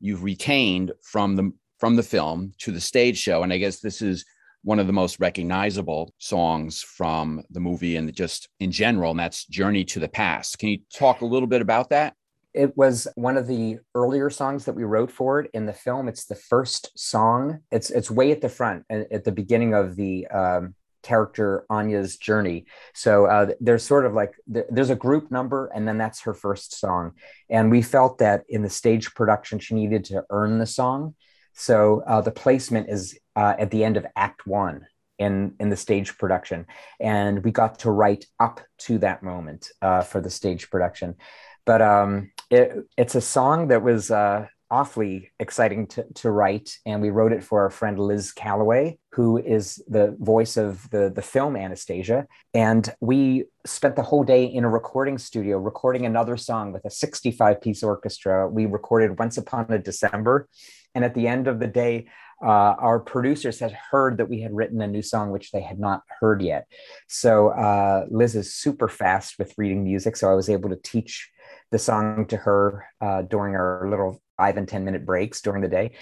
you've 0.00 0.24
retained 0.24 0.90
from 1.00 1.36
the 1.36 1.52
from 1.82 1.96
the 1.96 2.02
film 2.04 2.52
to 2.58 2.70
the 2.70 2.80
stage 2.80 3.18
show. 3.18 3.42
And 3.42 3.52
I 3.52 3.58
guess 3.58 3.80
this 3.80 4.02
is 4.02 4.24
one 4.62 4.78
of 4.78 4.86
the 4.86 4.92
most 4.92 5.18
recognizable 5.18 6.14
songs 6.18 6.80
from 6.80 7.42
the 7.50 7.58
movie 7.58 7.96
and 7.96 8.14
just 8.14 8.48
in 8.60 8.70
general, 8.70 9.10
and 9.10 9.18
that's 9.18 9.46
Journey 9.46 9.82
to 9.86 9.98
the 9.98 10.06
Past. 10.06 10.60
Can 10.60 10.68
you 10.68 10.78
talk 10.94 11.22
a 11.22 11.24
little 11.24 11.48
bit 11.48 11.60
about 11.60 11.90
that? 11.90 12.14
It 12.54 12.76
was 12.76 13.08
one 13.16 13.36
of 13.36 13.48
the 13.48 13.78
earlier 13.96 14.30
songs 14.30 14.64
that 14.66 14.74
we 14.74 14.84
wrote 14.84 15.10
for 15.10 15.40
it 15.40 15.50
in 15.54 15.66
the 15.66 15.72
film. 15.72 16.06
It's 16.06 16.26
the 16.26 16.36
first 16.36 16.96
song. 16.96 17.58
It's 17.72 17.90
it's 17.90 18.12
way 18.12 18.30
at 18.30 18.42
the 18.42 18.48
front, 18.48 18.84
at 18.88 19.24
the 19.24 19.32
beginning 19.32 19.74
of 19.74 19.96
the 19.96 20.28
um, 20.28 20.76
character 21.02 21.66
Anya's 21.68 22.16
journey. 22.16 22.66
So 22.94 23.26
uh, 23.26 23.46
there's 23.60 23.82
sort 23.82 24.06
of 24.06 24.12
like 24.12 24.34
there's 24.46 24.90
a 24.90 24.94
group 24.94 25.32
number, 25.32 25.66
and 25.74 25.88
then 25.88 25.98
that's 25.98 26.20
her 26.20 26.34
first 26.34 26.78
song. 26.78 27.14
And 27.50 27.72
we 27.72 27.82
felt 27.82 28.18
that 28.18 28.44
in 28.48 28.62
the 28.62 28.70
stage 28.70 29.12
production, 29.16 29.58
she 29.58 29.74
needed 29.74 30.04
to 30.04 30.22
earn 30.30 30.60
the 30.60 30.66
song. 30.66 31.16
So 31.54 32.02
uh, 32.06 32.20
the 32.20 32.30
placement 32.30 32.88
is 32.88 33.18
uh, 33.36 33.54
at 33.58 33.70
the 33.70 33.84
end 33.84 33.96
of 33.96 34.06
Act 34.16 34.46
One 34.46 34.86
in 35.18 35.54
in 35.60 35.70
the 35.70 35.76
stage 35.76 36.18
production, 36.18 36.66
and 37.00 37.44
we 37.44 37.50
got 37.50 37.78
to 37.80 37.90
write 37.90 38.26
up 38.40 38.60
to 38.78 38.98
that 38.98 39.22
moment 39.22 39.70
uh, 39.80 40.02
for 40.02 40.20
the 40.20 40.30
stage 40.30 40.70
production. 40.70 41.16
But 41.64 41.82
um, 41.82 42.32
it, 42.50 42.72
it's 42.96 43.14
a 43.14 43.20
song 43.20 43.68
that 43.68 43.82
was 43.82 44.10
uh, 44.10 44.46
awfully 44.70 45.30
exciting 45.38 45.86
to, 45.86 46.04
to 46.14 46.30
write, 46.30 46.78
and 46.86 47.02
we 47.02 47.10
wrote 47.10 47.32
it 47.32 47.44
for 47.44 47.60
our 47.60 47.70
friend 47.70 47.98
Liz 47.98 48.32
Callaway, 48.32 48.98
who 49.12 49.36
is 49.36 49.82
the 49.86 50.16
voice 50.18 50.56
of 50.56 50.88
the 50.90 51.12
the 51.14 51.22
film 51.22 51.56
Anastasia. 51.56 52.26
And 52.54 52.88
we 53.00 53.44
spent 53.66 53.96
the 53.96 54.02
whole 54.02 54.24
day 54.24 54.44
in 54.46 54.64
a 54.64 54.68
recording 54.68 55.18
studio 55.18 55.58
recording 55.58 56.06
another 56.06 56.36
song 56.36 56.72
with 56.72 56.84
a 56.84 56.90
65 56.90 57.60
piece 57.60 57.82
orchestra. 57.82 58.48
We 58.48 58.66
recorded 58.66 59.18
Once 59.18 59.36
Upon 59.36 59.66
a 59.70 59.78
December 59.78 60.48
and 60.94 61.04
at 61.04 61.14
the 61.14 61.26
end 61.26 61.48
of 61.48 61.58
the 61.58 61.66
day, 61.66 62.06
uh, 62.42 62.74
our 62.78 62.98
producers 62.98 63.60
had 63.60 63.72
heard 63.72 64.18
that 64.18 64.28
we 64.28 64.40
had 64.40 64.54
written 64.54 64.80
a 64.82 64.86
new 64.86 65.02
song, 65.02 65.30
which 65.30 65.52
they 65.52 65.60
had 65.60 65.78
not 65.78 66.02
heard 66.20 66.42
yet. 66.42 66.66
So 67.06 67.50
uh, 67.50 68.06
Liz 68.10 68.34
is 68.34 68.52
super 68.52 68.88
fast 68.88 69.38
with 69.38 69.54
reading 69.56 69.84
music. 69.84 70.16
So 70.16 70.30
I 70.30 70.34
was 70.34 70.50
able 70.50 70.70
to 70.70 70.76
teach 70.76 71.30
the 71.70 71.78
song 71.78 72.26
to 72.26 72.36
her 72.36 72.84
uh, 73.00 73.22
during 73.22 73.54
our 73.54 73.88
little 73.88 74.20
five 74.36 74.56
and 74.56 74.66
10 74.66 74.84
minute 74.84 75.06
breaks 75.06 75.40
during 75.40 75.62
the 75.62 75.68
day. 75.68 75.92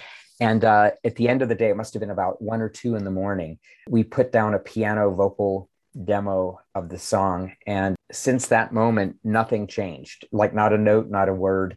And 0.40 0.64
uh, 0.64 0.92
at 1.04 1.16
the 1.16 1.28
end 1.28 1.42
of 1.42 1.50
the 1.50 1.54
day, 1.54 1.68
it 1.68 1.76
must 1.76 1.92
have 1.92 2.00
been 2.00 2.10
about 2.10 2.40
one 2.40 2.62
or 2.62 2.70
two 2.70 2.94
in 2.94 3.04
the 3.04 3.10
morning, 3.10 3.58
we 3.88 4.02
put 4.02 4.32
down 4.32 4.54
a 4.54 4.58
piano 4.58 5.10
vocal 5.10 5.68
demo 6.02 6.60
of 6.74 6.88
the 6.88 6.98
song. 6.98 7.52
And 7.66 7.96
since 8.10 8.46
that 8.46 8.72
moment, 8.72 9.16
nothing 9.22 9.66
changed 9.66 10.26
like, 10.32 10.54
not 10.54 10.72
a 10.72 10.78
note, 10.78 11.10
not 11.10 11.28
a 11.28 11.34
word 11.34 11.76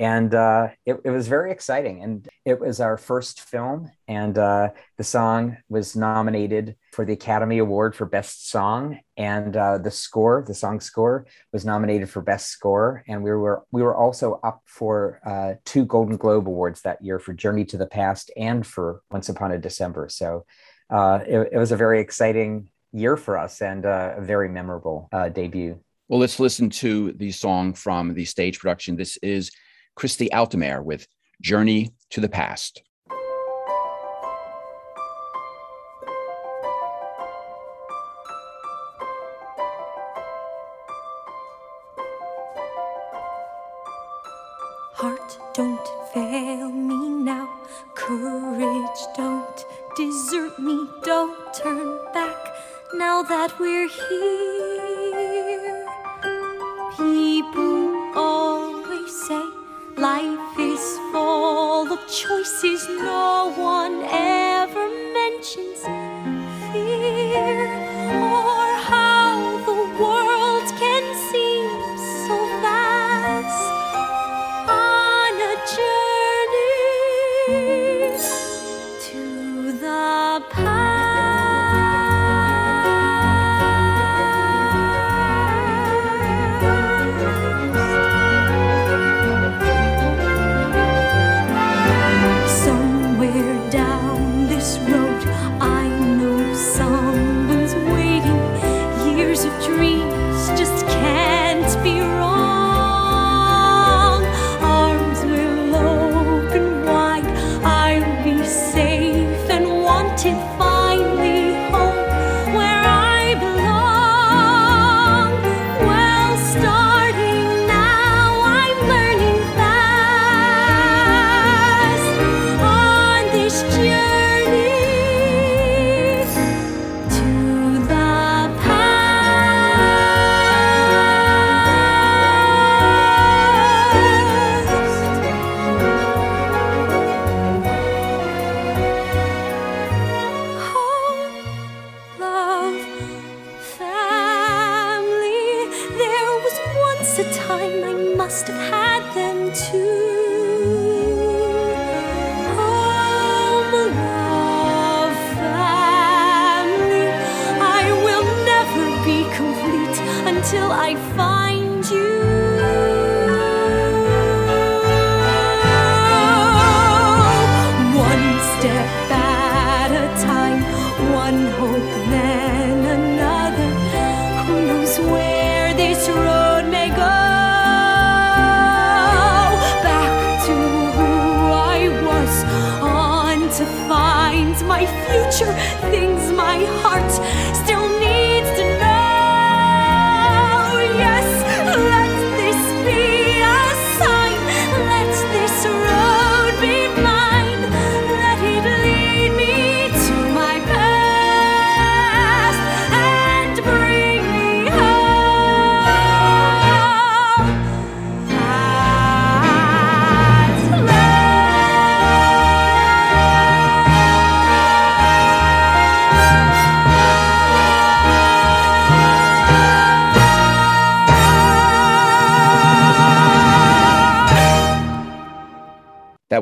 and 0.00 0.34
uh, 0.34 0.68
it, 0.86 0.98
it, 1.04 1.10
was 1.10 1.28
very 1.28 1.52
exciting. 1.52 2.02
And 2.02 2.26
it 2.46 2.58
was 2.58 2.80
our 2.80 2.96
first 2.96 3.42
film, 3.42 3.92
and 4.08 4.36
uh, 4.38 4.70
the 4.96 5.04
song 5.04 5.58
was 5.68 5.94
nominated 5.94 6.76
for 6.92 7.04
the 7.04 7.12
Academy 7.12 7.58
Award 7.58 7.94
for 7.94 8.06
Best 8.06 8.48
Song, 8.48 8.98
and 9.18 9.54
uh, 9.54 9.76
the 9.76 9.90
score, 9.90 10.42
the 10.46 10.54
song 10.54 10.80
score, 10.80 11.26
was 11.52 11.66
nominated 11.66 12.08
for 12.08 12.22
Best 12.22 12.48
Score. 12.48 13.04
And 13.08 13.22
we 13.22 13.30
were 13.30 13.62
we 13.72 13.82
were 13.82 13.94
also 13.94 14.40
up 14.42 14.62
for 14.64 15.20
uh, 15.26 15.60
two 15.66 15.84
Golden 15.84 16.16
Globe 16.16 16.48
Awards 16.48 16.80
that 16.80 17.04
year 17.04 17.18
for 17.18 17.34
Journey 17.34 17.66
to 17.66 17.76
the 17.76 17.86
Past 17.86 18.30
and 18.38 18.66
for 18.66 19.02
Once 19.10 19.28
Upon 19.28 19.52
a 19.52 19.58
December. 19.58 20.08
So 20.08 20.46
uh, 20.88 21.20
it, 21.28 21.50
it, 21.52 21.58
was 21.58 21.72
a 21.72 21.76
very 21.76 22.00
exciting 22.00 22.70
year 22.90 23.18
for 23.18 23.36
us 23.36 23.60
and 23.60 23.84
uh, 23.84 24.14
a 24.16 24.22
very 24.22 24.48
memorable 24.48 25.10
debut. 25.34 25.78
Well, 26.08 26.20
let's 26.20 26.40
listen 26.40 26.70
to 26.70 27.12
the 27.12 27.30
song 27.30 27.74
from 27.74 28.14
the 28.14 28.24
stage 28.24 28.58
production. 28.58 28.96
This 28.96 29.18
is 29.18 29.52
Christy 30.00 30.30
Altomare 30.30 30.82
with 30.82 31.06
Journey 31.42 31.90
to 32.08 32.22
the 32.22 32.28
Past. 32.30 32.82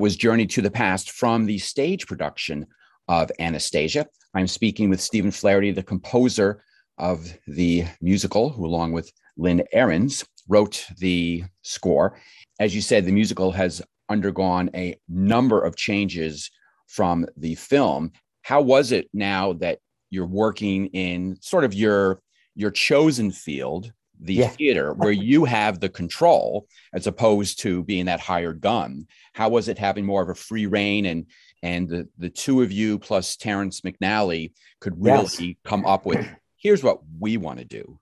Was 0.09 0.16
Journey 0.16 0.47
to 0.47 0.62
the 0.62 0.71
Past 0.71 1.11
from 1.11 1.44
the 1.44 1.59
stage 1.59 2.07
production 2.07 2.66
of 3.09 3.31
Anastasia. 3.38 4.07
I'm 4.33 4.47
speaking 4.47 4.88
with 4.88 5.03
Stephen 5.03 5.31
Flaherty, 5.31 5.71
the 5.71 5.83
composer 5.83 6.64
of 6.97 7.31
the 7.47 7.85
musical, 8.01 8.49
who, 8.49 8.64
along 8.64 8.92
with 8.92 9.12
Lynn 9.37 9.62
Ahrens, 9.75 10.25
wrote 10.49 10.87
the 10.97 11.44
score. 11.61 12.18
As 12.59 12.75
you 12.75 12.81
said, 12.81 13.05
the 13.05 13.12
musical 13.12 13.53
has 13.53 13.83
undergone 14.09 14.71
a 14.75 14.99
number 15.11 15.61
of 15.62 15.77
changes 15.77 16.51
from 16.87 17.27
the 17.37 17.55
film. 17.57 18.12
How 18.40 18.62
was 18.62 18.92
it 18.92 19.11
now 19.12 19.53
that 19.61 19.79
you're 20.09 20.25
working 20.25 20.87
in 20.87 21.37
sort 21.42 21.64
of 21.64 21.75
your 21.75 22.23
your 22.55 22.71
chosen 22.71 23.31
field, 23.31 23.92
the 24.20 24.35
Yeah. 24.35 24.48
theater, 24.48 24.92
where 24.94 25.12
you 25.33 25.44
have 25.44 25.81
the 25.81 25.88
control 25.88 26.66
as 26.92 27.07
opposed 27.07 27.61
to 27.61 27.83
being 27.85 28.07
that 28.07 28.20
hired 28.20 28.61
gun? 28.61 29.07
How 29.35 29.48
was 29.48 29.68
it 29.68 29.78
having 29.78 30.04
more 30.04 30.22
of 30.22 30.28
a 30.28 30.35
free 30.35 30.66
rein 30.66 31.07
and 31.07 31.26
and 31.62 31.88
the, 31.88 32.09
the 32.18 32.31
two 32.31 32.62
of 32.62 32.70
you 32.70 33.00
plus 33.00 33.35
Terrence 33.37 33.81
McNally 33.81 34.52
could 34.81 35.02
really 35.02 35.22
Yes. 35.22 35.57
come 35.64 35.85
up 35.85 36.07
with 36.07 36.24
here's 36.57 36.85
what 36.85 37.00
we 37.18 37.37
want 37.37 37.59
to 37.59 37.64
do. 37.64 37.98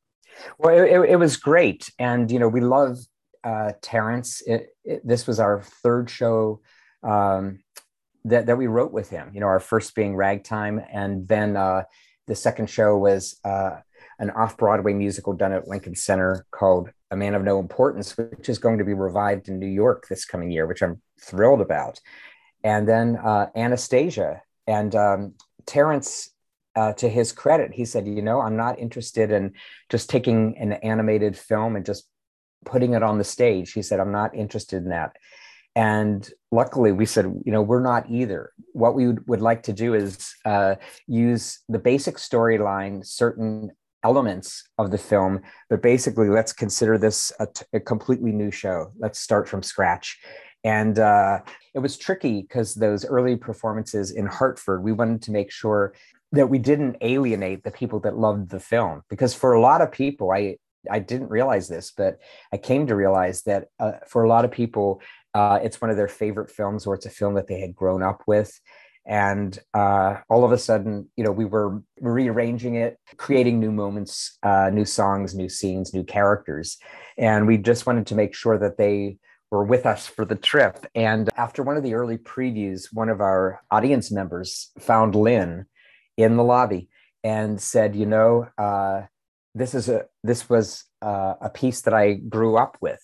Well, 0.59 0.77
it, 0.77 0.91
it, 0.91 1.11
it 1.13 1.17
was 1.17 1.39
great, 1.39 1.91
and 1.99 2.31
you 2.31 2.39
know 2.39 2.49
we 2.49 2.61
love 2.61 2.99
uh, 3.45 3.73
Terrence. 3.81 4.43
It, 4.43 4.69
it, 4.85 5.07
this 5.07 5.27
was 5.27 5.41
our 5.41 5.63
third 5.83 6.11
show 6.11 6.61
um, 7.03 7.61
that 8.27 8.45
that 8.47 8.59
we 8.59 8.67
wrote 8.67 8.93
with 8.93 9.09
him. 9.09 9.31
You 9.33 9.41
know, 9.41 9.47
our 9.47 9.61
first 9.61 9.95
being 9.95 10.15
Ragtime, 10.15 10.79
and 10.93 11.27
then 11.27 11.57
uh, 11.57 11.85
the 12.27 12.35
second 12.35 12.69
show 12.69 12.99
was 12.99 13.39
uh, 13.45 13.77
an 14.19 14.31
off 14.31 14.57
Broadway 14.57 14.93
musical 14.93 15.33
done 15.33 15.53
at 15.53 15.69
Lincoln 15.69 15.95
Center 15.95 16.47
called 16.51 16.91
A 17.11 17.17
Man 17.17 17.35
of 17.35 17.45
No 17.45 17.59
Importance, 17.59 18.17
which 18.17 18.49
is 18.49 18.59
going 18.59 18.79
to 18.79 18.85
be 18.85 18.95
revived 18.95 19.49
in 19.49 19.59
New 19.59 19.67
York 19.67 20.07
this 20.09 20.25
coming 20.25 20.51
year, 20.51 20.67
which 20.67 20.83
I'm 20.83 21.01
thrilled 21.21 21.61
about. 21.61 22.01
And 22.65 22.89
then 22.89 23.17
uh, 23.17 23.47
Anastasia 23.55 24.43
and 24.67 24.95
um, 24.95 25.35
Terrence 25.67 26.31
uh, 26.75 26.93
to 26.95 27.09
his 27.09 27.33
credit, 27.33 27.73
he 27.73 27.85
said, 27.85 28.07
"You 28.07 28.23
know, 28.23 28.41
I'm 28.41 28.57
not 28.57 28.79
interested 28.79 29.31
in 29.31 29.55
just 29.89 30.11
taking 30.11 30.57
an 30.59 30.73
animated 30.73 31.37
film 31.37 31.77
and 31.77 31.87
just 31.87 32.09
putting 32.65 32.95
it 32.95 33.03
on 33.03 33.19
the 33.19 33.25
stage." 33.25 33.73
He 33.73 33.83
said, 33.83 34.01
"I'm 34.01 34.13
not 34.13 34.35
interested 34.35 34.83
in 34.83 34.91
that." 34.91 35.17
And 35.75 36.29
luckily, 36.51 36.93
we 36.93 37.07
said, 37.07 37.27
"You 37.45 37.53
know, 37.53 37.63
we're 37.63 37.83
not 37.83 38.11
either. 38.11 38.53
What 38.73 38.95
we 38.95 39.07
would, 39.07 39.27
would 39.29 39.41
like 39.41 39.63
to 39.65 39.73
do 39.73 39.95
is 39.95 40.35
uh, 40.45 40.75
use 41.07 41.61
the 41.69 41.79
basic 41.79 42.17
storyline, 42.17 43.07
certain 43.07 43.71
elements 44.09 44.49
of 44.79 44.91
the 44.91 44.99
film, 44.99 45.33
but 45.71 45.83
basically, 45.83 46.29
let's 46.29 46.53
consider 46.53 46.95
this 46.99 47.33
a, 47.41 47.47
t- 47.47 47.65
a 47.73 47.81
completely 47.81 48.33
new 48.43 48.53
show. 48.63 48.93
Let's 48.99 49.19
start 49.19 49.49
from 49.49 49.63
scratch." 49.63 50.19
And 50.63 50.99
uh, 50.99 51.41
it 51.75 51.81
was 51.81 51.97
tricky 51.97 52.43
because 52.43 52.75
those 52.75 53.05
early 53.05 53.37
performances 53.37 54.11
in 54.11 54.27
Hartford, 54.27 54.83
we 54.83 54.93
wanted 54.93 55.23
to 55.23 55.31
make 55.33 55.51
sure 55.51 55.95
that 56.33 56.49
we 56.49 56.59
didn't 56.59 56.97
alienate 57.01 57.63
the 57.63 57.71
people 57.71 58.01
that 58.01 58.17
loved 58.17 58.51
the 58.51 58.61
film 58.61 59.03
because 59.09 59.33
for 59.35 59.53
a 59.53 59.61
lot 59.61 59.81
of 59.81 59.93
people 59.93 60.33
i 60.33 60.57
i 60.91 60.99
didn't 60.99 61.29
realize 61.29 61.69
this 61.69 61.93
but 61.97 62.19
i 62.53 62.57
came 62.57 62.87
to 62.87 62.97
realize 62.97 63.43
that 63.43 63.69
uh, 63.79 63.93
for 64.09 64.25
a 64.25 64.29
lot 64.29 64.45
of 64.45 64.51
people 64.51 65.01
uh, 65.35 65.59
it's 65.63 65.81
one 65.83 65.91
of 65.91 65.99
their 65.99 66.09
favorite 66.09 66.51
films 66.51 66.87
or 66.87 66.95
it's 66.95 67.07
a 67.07 67.11
film 67.11 67.35
that 67.35 67.47
they 67.47 67.61
had 67.61 67.77
grown 67.77 68.03
up 68.03 68.23
with 68.27 68.59
and 69.07 69.59
uh, 69.75 70.17
all 70.29 70.45
of 70.45 70.53
a 70.53 70.59
sudden 70.59 71.09
you 71.17 71.25
know 71.25 71.31
we 71.31 71.45
were 71.45 71.83
rearranging 72.01 72.75
it 72.75 72.99
creating 73.17 73.61
new 73.61 73.73
moments 73.73 74.39
uh, 74.43 74.71
new 74.73 74.85
songs 74.85 75.35
new 75.35 75.49
scenes 75.49 75.95
new 75.95 76.05
characters. 76.05 76.79
And 77.19 77.47
we 77.47 77.57
just 77.57 77.87
wanted 77.87 78.07
to 78.09 78.15
make 78.15 78.35
sure 78.35 78.59
that 78.59 78.77
they 78.77 79.19
were 79.51 79.65
with 79.65 79.87
us 79.87 80.07
for 80.07 80.25
the 80.25 80.35
trip. 80.35 80.85
And 80.95 81.31
after 81.37 81.63
one 81.63 81.77
of 81.77 81.83
the 81.83 81.95
early 81.95 82.19
previews 82.19 82.89
one 82.93 83.09
of 83.09 83.21
our 83.21 83.61
audience 83.71 84.11
members 84.11 84.71
found 84.79 85.15
lynn 85.15 85.67
in 86.17 86.37
the 86.37 86.45
lobby 86.45 86.89
and 87.23 87.61
said, 87.61 87.97
you 87.97 88.07
know, 88.07 88.47
uh, 88.59 89.03
this 89.55 89.75
is 89.75 89.89
a 89.89 90.07
this 90.23 90.49
was 90.49 90.85
uh, 91.03 91.35
a 91.41 91.51
piece 91.51 91.81
that 91.83 91.95
I 91.95 92.15
grew 92.15 92.57
up 92.57 92.77
with, 92.81 93.01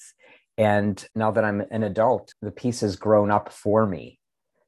and 0.58 1.04
now 1.14 1.30
that 1.30 1.44
I'm 1.44 1.62
an 1.70 1.82
adult, 1.82 2.34
the 2.42 2.50
piece 2.50 2.80
has 2.80 2.96
grown 2.96 3.30
up 3.30 3.50
for 3.50 3.86
me. 3.86 4.20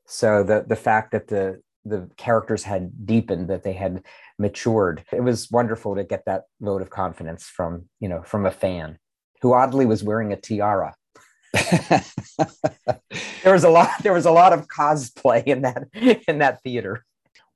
So 0.06 0.42
the 0.42 0.64
the 0.66 0.76
fact 0.76 1.12
that 1.12 1.28
the 1.28 1.60
the 1.84 2.08
characters 2.16 2.64
had 2.64 3.06
deepened, 3.06 3.48
that 3.48 3.62
they 3.62 3.74
had 3.74 4.02
matured, 4.38 5.04
it 5.12 5.22
was 5.22 5.50
wonderful 5.50 5.96
to 5.96 6.04
get 6.04 6.24
that 6.26 6.44
vote 6.60 6.82
of 6.82 6.90
confidence 6.90 7.44
from 7.44 7.88
you 8.00 8.08
know 8.08 8.22
from 8.22 8.46
a 8.46 8.50
fan 8.50 8.98
who 9.42 9.52
oddly 9.52 9.86
was 9.86 10.02
wearing 10.04 10.32
a 10.32 10.36
tiara. 10.36 10.94
There 13.42 13.52
was 13.52 13.64
a 13.64 13.68
lot. 13.70 13.90
There 14.02 14.12
was 14.12 14.26
a 14.26 14.30
lot 14.30 14.52
of 14.52 14.66
cosplay 14.68 15.44
in 15.44 15.62
that 15.62 15.84
in 16.28 16.38
that 16.38 16.62
theater. 16.62 17.04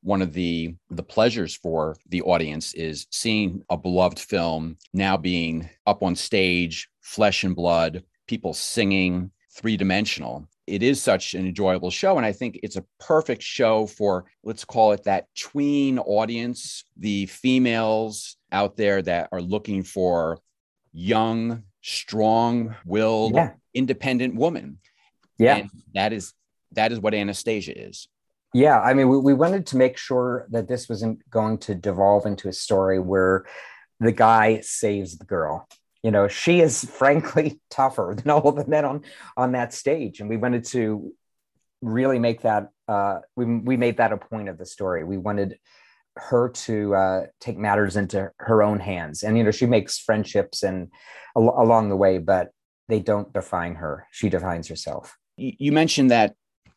one 0.03 0.23
of 0.23 0.33
the 0.33 0.75
the 0.91 1.03
pleasures 1.03 1.57
for 1.57 1.97
the 2.09 2.23
audience 2.23 2.75
is 2.75 3.07
seeing 3.11 3.63
a 3.71 3.77
beloved 3.77 4.19
film 4.19 4.77
now 4.93 5.17
being 5.17 5.69
up 5.87 6.03
on 6.03 6.15
stage 6.15 6.89
flesh 7.01 7.43
and 7.45 7.57
blood 7.57 8.05
people 8.27 8.55
singing 8.55 9.31
three 9.51 9.77
dimensional 9.77 10.49
it 10.68 10.83
is 10.83 11.02
such 11.02 11.35
an 11.35 11.46
enjoyable 11.46 11.90
show 11.90 12.16
and 12.18 12.26
i 12.26 12.33
think 12.33 12.61
it's 12.62 12.76
a 12.76 12.85
perfect 13.00 13.42
show 13.42 13.87
for 13.87 14.26
let's 14.44 14.64
call 14.64 14.92
it 14.92 15.02
that 15.04 15.26
tween 15.35 15.98
audience 15.98 16.85
the 16.96 17.26
females 17.26 18.37
out 18.52 18.76
there 18.76 19.00
that 19.02 19.28
are 19.33 19.40
looking 19.40 19.83
for 19.83 20.38
young 20.92 21.62
strong 21.83 22.74
willed 22.85 23.35
Yeah. 23.35 23.52
independent 23.74 24.35
woman 24.35 24.78
Yeah. 25.38 25.57
and 25.57 25.70
that 25.94 26.12
is 26.12 26.35
that 26.72 26.92
is 26.92 27.00
what 27.00 27.14
anastasia 27.14 27.72
is 27.88 28.09
Yeah, 28.54 28.81
I 28.81 28.94
mean, 28.94 29.09
we, 29.11 29.18
we 29.18 29.35
wanted 29.35 29.66
to 29.66 29.76
make 29.76 29.96
sure 29.98 30.46
that 30.50 30.68
this 30.68 30.88
wasn't 30.88 31.18
going 31.31 31.59
to 31.66 31.74
devolve 31.74 32.24
into 32.24 32.48
a 32.48 32.52
story 32.52 32.98
where 32.98 33.44
the 34.00 34.11
guy 34.12 34.61
saves 34.62 35.18
the 35.18 35.26
girl. 35.26 35.68
You 36.03 36.11
know, 36.11 36.29
she 36.29 36.61
is 36.61 36.85
frankly 36.85 37.61
tougher 37.71 38.15
than 38.17 38.31
all 38.31 38.49
of 38.49 38.57
the 38.57 38.67
men 38.67 38.85
on 38.85 39.03
on 39.37 39.53
that 39.53 39.73
stage, 39.75 40.21
and 40.21 40.29
we 40.29 40.37
wanted 40.37 40.65
to 40.67 41.13
really 41.83 42.19
make 42.19 42.43
that. 42.43 42.69
Uh, 42.87 43.19
we 43.37 43.45
we 43.45 43.77
made 43.77 43.97
that 43.99 44.13
a 44.13 44.17
point 44.17 44.49
of 44.49 44.59
the 44.59 44.67
story. 44.67 45.05
We 45.05 45.19
wanted 45.19 45.59
her 46.17 46.49
to 46.49 46.95
uh, 46.95 47.23
take 47.41 47.57
matters 47.59 47.97
into 47.97 48.31
her 48.39 48.63
own 48.63 48.81
hands, 48.81 49.23
and 49.23 49.37
you 49.37 49.45
know, 49.45 49.51
she 49.51 49.67
makes 49.67 49.99
friendships 49.99 50.63
and 50.63 50.89
al- 51.37 51.55
along 51.63 51.89
the 51.91 51.97
way, 51.97 52.19
but 52.19 52.51
they 52.89 53.01
don't 53.01 53.33
define 53.33 53.75
her. 53.77 54.07
She 54.11 54.29
defines 54.29 54.69
herself. 54.69 55.17
you 55.37 55.71
mentioned 55.73 56.11
that 56.11 56.35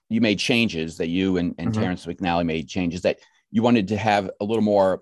you 0.10 0.20
made 0.22 0.38
changes 0.38 0.98
that 0.98 1.08
you 1.08 1.38
and, 1.38 1.56
and 1.58 1.70
Mhm. 1.70 1.80
Terrence 1.80 2.06
McNally 2.06 2.46
made 2.46 2.68
changes 2.68 3.02
that 3.04 3.18
you 3.50 3.64
wanted 3.64 3.88
to 3.88 3.98
have 3.98 4.30
a 4.42 4.44
little 4.44 4.62
more 4.62 5.02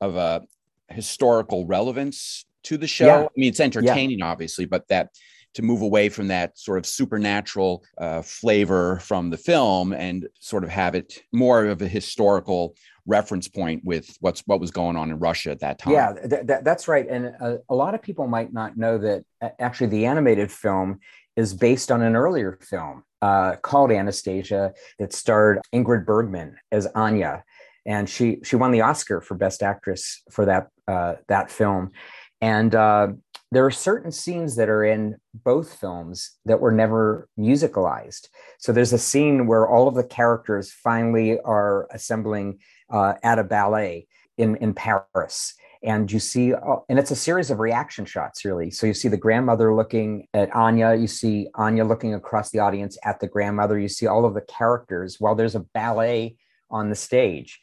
of 0.00 0.16
a 0.16 0.42
historical 0.88 1.66
relevance 1.66 2.44
to 2.64 2.76
the 2.76 2.86
show. 2.86 3.06
Yeah. 3.06 3.22
I 3.22 3.28
mean, 3.36 3.48
it's 3.48 3.60
entertaining, 3.60 4.22
obviously, 4.22 4.64
but 4.64 4.86
that 4.88 5.10
to 5.54 5.62
move 5.62 5.82
away 5.82 6.08
from 6.08 6.28
that 6.28 6.56
sort 6.58 6.78
of 6.78 6.86
supernatural 6.86 7.84
uh, 7.98 8.22
flavor 8.22 9.00
from 9.00 9.30
the 9.30 9.36
film 9.36 9.92
and 9.92 10.28
sort 10.38 10.62
of 10.62 10.70
have 10.70 10.94
it 10.94 11.20
more 11.32 11.66
of 11.66 11.82
a 11.82 11.88
historical 11.88 12.74
reference 13.06 13.48
point 13.48 13.82
with 13.84 14.16
what's 14.20 14.40
what 14.46 14.60
was 14.60 14.70
going 14.70 14.96
on 14.96 15.10
in 15.10 15.18
Russia 15.18 15.50
at 15.50 15.60
that 15.60 15.78
time. 15.78 15.92
Yeah, 15.92 16.12
th- 16.12 16.46
th- 16.46 16.60
that's 16.62 16.86
right. 16.86 17.08
And 17.08 17.26
a, 17.26 17.58
a, 17.68 17.74
lot 17.74 17.94
of 17.94 18.02
people 18.02 18.26
might 18.28 18.52
not 18.52 18.76
know 18.76 18.98
that 18.98 19.24
actually 19.58 19.88
the 19.88 20.06
animated 20.06 20.52
film 20.52 21.00
is 21.36 21.54
based 21.54 21.90
on 21.90 22.02
an 22.02 22.14
earlier 22.14 22.58
film 22.60 23.02
uh, 23.22 23.56
called 23.56 23.90
Anastasia 23.90 24.72
that 24.98 25.12
starred 25.12 25.60
Ingrid 25.74 26.06
Bergman 26.06 26.56
as 26.70 26.86
Anya, 26.94 27.42
and 27.84 28.08
she 28.08 28.38
she 28.44 28.56
won 28.56 28.70
the 28.70 28.82
Oscar 28.82 29.20
for 29.20 29.34
Best 29.34 29.62
Actress 29.62 30.22
for 30.30 30.44
that 30.44 30.68
uh, 30.86 31.14
that 31.28 31.50
film. 31.50 31.90
And 32.40 32.74
uh, 32.74 33.08
there 33.52 33.66
are 33.66 33.70
certain 33.70 34.12
scenes 34.12 34.56
that 34.56 34.68
are 34.68 34.84
in 34.84 35.16
both 35.34 35.74
films 35.74 36.38
that 36.44 36.60
were 36.60 36.72
never 36.72 37.28
musicalized. 37.38 38.28
So 38.58 38.72
there's 38.72 38.92
a 38.92 38.98
scene 38.98 39.46
where 39.46 39.68
all 39.68 39.88
of 39.88 39.94
the 39.94 40.04
characters 40.04 40.72
finally 40.72 41.38
are 41.40 41.88
assembling 41.90 42.60
uh, 42.90 43.14
at 43.22 43.38
a 43.38 43.44
ballet 43.44 44.06
in, 44.38 44.56
in 44.56 44.72
Paris. 44.74 45.54
And 45.82 46.12
you 46.12 46.20
see, 46.20 46.52
uh, 46.52 46.76
and 46.88 46.98
it's 46.98 47.10
a 47.10 47.16
series 47.16 47.50
of 47.50 47.58
reaction 47.58 48.04
shots, 48.04 48.44
really. 48.44 48.70
So 48.70 48.86
you 48.86 48.94
see 48.94 49.08
the 49.08 49.16
grandmother 49.16 49.74
looking 49.74 50.28
at 50.34 50.54
Anya, 50.54 50.94
you 50.94 51.06
see 51.06 51.48
Anya 51.54 51.84
looking 51.84 52.14
across 52.14 52.50
the 52.50 52.58
audience 52.58 52.98
at 53.04 53.18
the 53.18 53.28
grandmother, 53.28 53.78
you 53.78 53.88
see 53.88 54.06
all 54.06 54.24
of 54.26 54.34
the 54.34 54.42
characters 54.42 55.16
while 55.18 55.34
there's 55.34 55.54
a 55.54 55.66
ballet 55.74 56.36
on 56.70 56.90
the 56.90 56.94
stage. 56.94 57.60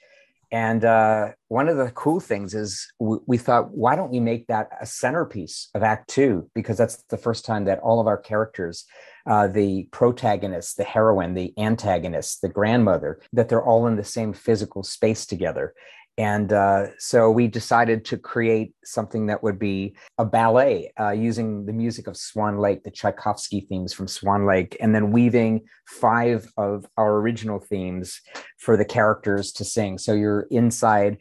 And 0.52 0.86
uh, 0.86 1.32
one 1.50 1.68
of 1.68 1.78
the 1.78 1.92
cool 1.92 2.20
things 2.20 2.54
is 2.54 2.88
we, 3.00 3.18
we, 3.26 3.38
thought, 3.38 3.72
why 3.72 3.96
don't 3.96 4.12
we 4.12 4.22
make 4.22 4.48
that 4.48 4.70
a 4.80 4.86
centerpiece 4.86 5.70
of 5.76 5.84
Act 5.84 6.10
Two? 6.10 6.50
Because 6.56 6.78
that's 6.78 7.04
the 7.10 7.18
first 7.18 7.44
time 7.46 7.66
that 7.66 7.80
all 7.80 8.00
of 8.00 8.08
our 8.08 8.18
characters, 8.18 8.86
uh, 9.26 9.48
the 9.48 9.90
protagonist, 9.92 10.78
the 10.78 10.86
heroine, 10.86 11.34
the 11.34 11.54
antagonist, 11.58 12.42
the 12.42 12.50
grandmother, 12.50 13.20
that 13.34 13.50
they're 13.50 13.64
all 13.64 13.88
in 13.88 13.98
the 13.98 14.04
same 14.06 14.32
physical 14.32 14.84
space 14.84 15.26
together. 15.26 15.74
And 16.18 16.52
uh, 16.52 16.88
so 16.98 17.30
we 17.30 17.48
decided 17.48 18.04
to 18.06 18.18
create 18.18 18.74
something 18.84 19.28
that 19.28 19.44
would 19.44 19.60
be 19.60 19.96
a 20.18 20.26
ballet 20.26 20.92
uh, 21.00 21.12
using 21.12 21.66
the 21.66 21.74
music 21.74 22.08
of 22.08 22.18
Swan 22.18 22.58
Lake, 22.58 22.84
the 22.84 22.90
Tchaikovsky 22.90 23.62
themes 23.62 23.94
from 23.94 24.08
Swan 24.08 24.48
Lake, 24.48 24.76
and 24.80 24.96
then 24.96 25.12
weaving 25.12 25.62
five 25.88 26.52
of 26.58 26.88
our 26.98 27.18
original 27.18 27.60
themes 27.60 28.20
for 28.58 28.76
the 28.76 28.86
characters 28.86 29.52
to 29.54 29.64
sing. 29.64 30.00
So 30.00 30.14
you're 30.14 30.48
inside 30.50 31.20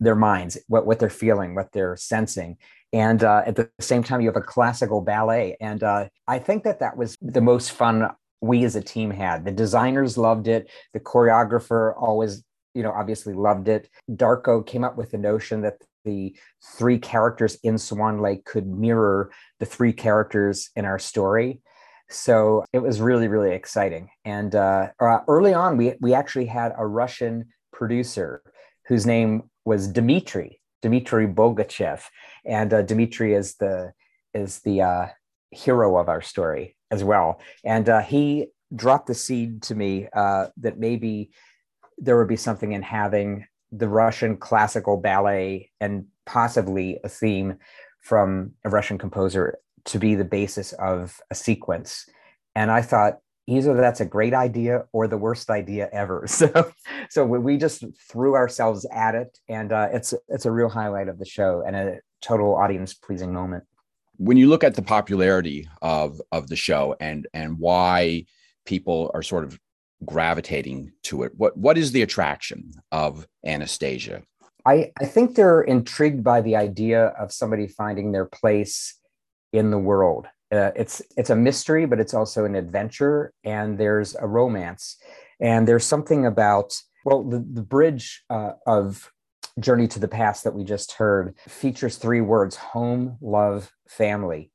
their 0.00 0.16
minds, 0.16 0.58
what, 0.66 0.86
what 0.86 0.98
they're 0.98 1.08
feeling, 1.08 1.54
what 1.54 1.72
they're 1.72 1.96
sensing. 1.96 2.56
And 2.92 3.22
uh, 3.22 3.42
at 3.46 3.54
the 3.54 3.70
same 3.80 4.02
time, 4.02 4.20
you 4.20 4.28
have 4.28 4.36
a 4.36 4.42
classical 4.42 5.00
ballet. 5.00 5.56
And 5.60 5.82
uh, 5.82 6.08
I 6.26 6.40
think 6.40 6.64
that 6.64 6.80
that 6.80 6.96
was 6.96 7.16
the 7.20 7.40
most 7.40 7.72
fun 7.72 8.10
we 8.40 8.64
as 8.64 8.76
a 8.76 8.82
team 8.82 9.10
had. 9.10 9.44
The 9.44 9.52
designers 9.52 10.18
loved 10.18 10.48
it. 10.48 10.68
The 10.92 11.00
choreographer 11.00 11.94
always 11.96 12.42
you 12.76 12.82
know, 12.82 12.92
obviously 12.92 13.32
loved 13.32 13.68
it. 13.68 13.88
Darko 14.10 14.64
came 14.64 14.84
up 14.84 14.96
with 14.96 15.10
the 15.10 15.18
notion 15.18 15.62
that 15.62 15.78
the 16.04 16.36
three 16.76 16.98
characters 16.98 17.56
in 17.62 17.78
Swan 17.78 18.20
Lake 18.20 18.44
could 18.44 18.66
mirror 18.66 19.30
the 19.58 19.66
three 19.66 19.92
characters 19.92 20.70
in 20.76 20.84
our 20.84 20.98
story. 20.98 21.60
So 22.08 22.64
it 22.72 22.80
was 22.80 23.00
really, 23.00 23.28
really 23.28 23.52
exciting. 23.52 24.10
And 24.24 24.54
uh, 24.54 24.90
uh, 25.00 25.20
early 25.26 25.54
on, 25.54 25.76
we 25.76 25.94
we 26.00 26.14
actually 26.14 26.46
had 26.46 26.72
a 26.76 26.86
Russian 26.86 27.46
producer 27.72 28.42
whose 28.86 29.06
name 29.06 29.50
was 29.64 29.88
Dmitri, 29.88 30.60
Dmitri 30.82 31.26
Bogachev, 31.26 32.02
and 32.44 32.72
uh, 32.72 32.82
Dmitry 32.82 33.34
is 33.34 33.56
the 33.56 33.92
is 34.34 34.60
the 34.60 34.82
uh, 34.82 35.06
hero 35.50 35.96
of 35.96 36.08
our 36.08 36.22
story 36.22 36.76
as 36.90 37.02
well. 37.02 37.40
And 37.64 37.88
uh, 37.88 38.02
he 38.02 38.48
dropped 38.74 39.06
the 39.06 39.14
seed 39.14 39.62
to 39.62 39.74
me 39.74 40.08
uh, 40.12 40.48
that 40.58 40.78
maybe 40.78 41.30
there 41.98 42.18
would 42.18 42.28
be 42.28 42.36
something 42.36 42.72
in 42.72 42.82
having 42.82 43.46
the 43.72 43.88
Russian 43.88 44.36
classical 44.36 44.96
ballet 44.96 45.70
and 45.80 46.06
possibly 46.24 46.98
a 47.04 47.08
theme 47.08 47.58
from 48.00 48.52
a 48.64 48.70
Russian 48.70 48.98
composer 48.98 49.58
to 49.86 49.98
be 49.98 50.14
the 50.14 50.24
basis 50.24 50.72
of 50.74 51.20
a 51.30 51.34
sequence. 51.34 52.06
And 52.54 52.70
I 52.70 52.82
thought 52.82 53.18
either 53.46 53.74
that's 53.74 54.00
a 54.00 54.04
great 54.04 54.34
idea 54.34 54.84
or 54.92 55.06
the 55.06 55.18
worst 55.18 55.50
idea 55.50 55.88
ever. 55.92 56.26
So, 56.36 56.70
so 57.10 57.24
we 57.24 57.56
just 57.56 57.84
threw 58.10 58.34
ourselves 58.34 58.86
at 58.92 59.14
it, 59.14 59.38
and 59.48 59.72
uh, 59.72 59.88
it's 59.92 60.12
it's 60.28 60.44
a 60.44 60.50
real 60.50 60.68
highlight 60.68 61.08
of 61.08 61.18
the 61.18 61.24
show 61.24 61.62
and 61.66 61.74
a 61.76 61.98
total 62.20 62.54
audience 62.56 62.92
pleasing 62.94 63.32
moment. 63.32 63.64
When 64.16 64.36
you 64.36 64.48
look 64.48 64.64
at 64.64 64.74
the 64.74 64.82
popularity 64.82 65.68
of 65.82 66.20
of 66.32 66.48
the 66.48 66.56
show 66.56 66.96
and 67.00 67.26
and 67.32 67.58
why 67.58 68.26
people 68.66 69.10
are 69.14 69.22
sort 69.22 69.44
of 69.44 69.58
gravitating 70.04 70.92
to 71.04 71.22
it? 71.22 71.32
What 71.36 71.56
what 71.56 71.78
is 71.78 71.92
the 71.92 72.02
attraction 72.02 72.72
of 72.92 73.26
Anastasia? 73.44 74.22
I, 74.66 74.92
I 75.00 75.04
think 75.04 75.36
they're 75.36 75.62
intrigued 75.62 76.24
by 76.24 76.40
the 76.40 76.56
idea 76.56 77.06
of 77.20 77.32
somebody 77.32 77.68
finding 77.68 78.10
their 78.10 78.24
place 78.24 78.98
in 79.52 79.70
the 79.70 79.78
world. 79.78 80.26
Uh, 80.52 80.72
it's 80.76 81.02
it's 81.16 81.30
a 81.30 81.36
mystery, 81.36 81.86
but 81.86 82.00
it's 82.00 82.14
also 82.14 82.44
an 82.44 82.54
adventure, 82.54 83.32
and 83.44 83.78
there's 83.78 84.14
a 84.16 84.26
romance, 84.26 84.96
and 85.40 85.66
there's 85.66 85.84
something 85.84 86.26
about 86.26 86.76
well, 87.04 87.22
the 87.22 87.38
the 87.38 87.62
bridge 87.62 88.24
uh, 88.30 88.52
of 88.66 89.10
Journey 89.58 89.88
to 89.88 89.98
the 89.98 90.08
Past 90.08 90.44
that 90.44 90.54
we 90.54 90.64
just 90.64 90.92
heard 90.92 91.36
features 91.48 91.96
three 91.96 92.20
words: 92.20 92.56
home, 92.56 93.18
love, 93.20 93.72
family, 93.88 94.52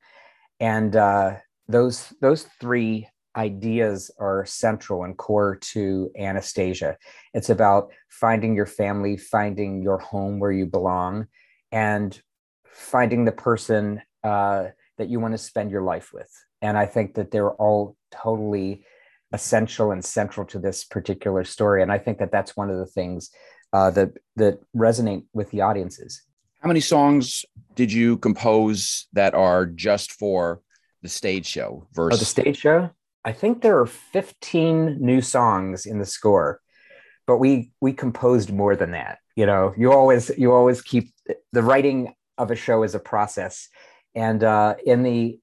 and 0.60 0.96
uh, 0.96 1.38
those 1.68 2.14
those 2.22 2.44
three 2.60 3.08
ideas 3.36 4.12
are 4.20 4.46
central 4.46 5.04
and 5.04 5.18
core 5.18 5.56
to 5.56 6.12
Anastasia. 6.18 6.98
It's 7.34 7.50
about 7.50 7.92
finding 8.10 8.56
your 8.56 8.66
family, 8.66 9.18
finding 9.18 9.82
your 9.82 9.98
home 9.98 10.40
where 10.40 10.52
you 10.52 10.66
belong, 10.66 11.28
and 11.72 12.20
finding 12.66 13.26
the 13.26 13.32
person 13.32 14.02
uh, 14.24 14.68
that 14.98 15.10
you 15.10 15.20
want 15.20 15.34
to 15.34 15.38
spend 15.38 15.72
your 15.72 15.82
life 15.82 16.12
with. 16.14 16.30
And 16.62 16.78
I 16.78 16.86
think 16.86 17.16
that 17.16 17.32
they're 17.32 17.52
all 17.54 17.96
totally 18.12 18.86
essential 19.34 19.92
and 19.92 20.04
central 20.04 20.46
to 20.48 20.60
this 20.60 20.84
particular 20.84 21.44
story. 21.44 21.82
And 21.82 21.92
I 21.92 21.98
think 21.98 22.20
that 22.20 22.32
that's 22.32 22.58
one 22.58 22.70
of 22.70 22.78
the 22.78 22.86
things 22.86 23.32
uh, 23.74 23.90
that 23.92 24.12
that 24.36 24.60
resonate 24.76 25.24
with 25.34 25.50
the 25.52 25.62
audiences. 25.62 26.22
How 26.60 26.68
many 26.68 26.82
songs 26.82 27.46
did 27.76 27.92
you 27.92 28.18
compose 28.18 29.08
that 29.14 29.34
are 29.34 29.66
just 29.66 30.12
for 30.12 30.62
the 31.02 31.10
stage 31.10 31.48
show 31.48 31.88
versus 31.94 32.20
oh, 32.20 32.22
the 32.22 32.26
stage 32.26 32.58
show? 32.58 32.92
I 33.24 33.34
think 33.34 33.62
there 33.62 33.78
are 33.80 33.86
15 33.86 34.98
new 35.00 35.22
songs 35.22 35.86
in 35.86 36.00
the 36.00 36.06
score, 36.06 36.60
but 37.28 37.38
we 37.38 37.72
we 37.80 37.94
composed 37.94 38.52
more 38.52 38.76
than 38.76 38.92
that. 38.92 39.20
You 39.36 39.46
know, 39.46 39.74
you 39.78 39.92
always 39.92 40.32
you 40.38 40.52
always 40.52 40.82
keep 40.82 41.14
the 41.52 41.62
writing 41.62 42.16
of 42.38 42.50
a 42.52 42.56
show 42.56 42.84
as 42.84 42.96
a 42.96 43.00
process. 43.00 43.70
And 44.16 44.44
uh, 44.44 44.76
in 44.86 45.04
the 45.04 45.40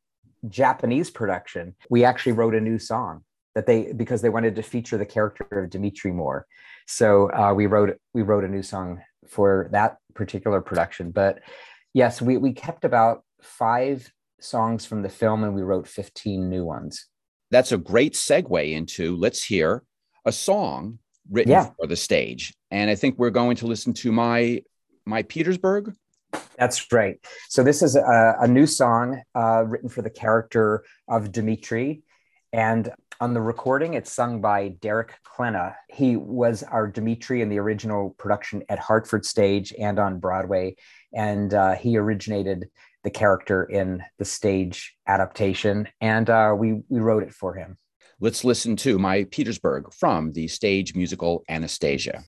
Japanese 0.49 1.11
production, 1.11 1.77
we 1.89 2.05
actually 2.05 2.33
wrote 2.33 2.55
a 2.55 2.61
new 2.61 2.79
song 2.79 3.23
that 3.55 3.67
they 3.67 3.93
because 3.93 4.23
they 4.23 4.29
wanted 4.29 4.57
to 4.57 4.63
feature 4.63 4.99
the 4.99 5.07
character 5.07 5.47
of 5.51 5.71
Dimitri 5.71 6.13
more. 6.13 6.47
So 6.87 7.31
uh, 7.33 7.55
we 7.55 7.67
wrote 7.67 7.97
we 8.13 8.23
wrote 8.23 8.45
a 8.45 8.49
new 8.49 8.63
song 8.63 9.03
for 9.29 9.69
that 9.71 9.99
particular 10.15 10.61
production. 10.61 11.13
But 11.13 11.41
yes, 11.95 12.21
we 12.21 12.39
we 12.39 12.53
kept 12.53 12.85
about 12.85 13.23
five 13.41 14.11
songs 14.41 14.85
from 14.85 15.03
the 15.03 15.09
film 15.09 15.45
and 15.45 15.55
we 15.55 15.63
wrote 15.63 15.87
15 15.87 16.49
new 16.49 16.65
ones 16.65 17.07
that's 17.51 17.73
a 17.73 17.79
great 17.79 18.15
segue 18.15 18.73
into 18.73 19.17
let's 19.17 19.45
hear 19.45 19.83
a 20.25 20.33
song 20.33 20.99
written 21.31 21.53
yeah. 21.53 21.71
for 21.79 21.87
the 21.87 21.97
stage. 21.97 22.55
And 22.71 22.91
I 22.91 22.95
think 22.95 23.19
we're 23.19 23.31
going 23.31 23.57
to 23.57 23.67
listen 23.67 23.95
to 23.95 24.13
my 24.13 24.63
my 25.05 25.23
Petersburg. 25.23 25.95
That's 26.59 26.93
right. 26.93 27.19
So 27.49 27.63
this 27.63 27.83
is 27.83 27.97
a, 27.97 28.37
a 28.41 28.47
new 28.47 28.67
song 28.67 29.23
uh, 29.35 29.65
written 29.67 29.89
for 29.89 30.03
the 30.03 30.11
character 30.11 30.85
of 31.09 31.33
Dimitri, 31.33 32.03
and 32.53 32.93
on 33.21 33.35
the 33.35 33.41
recording, 33.41 33.95
it's 33.95 34.13
sung 34.13 34.41
by 34.41 34.69
Derek 34.69 35.15
Klena. 35.25 35.75
He 35.89 36.17
was 36.17 36.63
our 36.63 36.87
Dimitri 36.87 37.43
in 37.43 37.49
the 37.49 37.59
original 37.59 38.11
production 38.19 38.63
at 38.69 38.79
Hartford 38.79 39.25
Stage 39.25 39.73
and 39.79 39.99
on 39.99 40.21
Broadway, 40.21 40.77
and 41.13 41.53
uh, 41.53 41.75
he 41.75 41.97
originated 41.97 42.69
the 43.05 43.11
character 43.11 43.65
in 43.65 44.03
the 44.19 44.25
stage 44.25 44.97
adaptation, 45.07 45.89
and 46.01 46.29
uh, 46.29 46.55
we 46.57 46.83
we 46.89 47.01
wrote 47.01 47.23
it 47.23 47.35
for 47.35 47.55
him. 47.55 47.77
Let's 48.21 48.45
listen 48.45 48.77
to 48.77 48.99
My 48.99 49.25
Petersburg 49.25 49.93
from 49.93 50.33
the 50.33 50.49
stage 50.49 50.95
musical 50.95 51.45
Anastasia. 51.49 52.25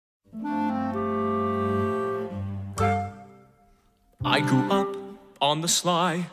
I 4.25 4.41
grew 4.41 4.71
up 4.71 4.97
on 5.41 5.63
the 5.63 5.69
sly 5.69 6.27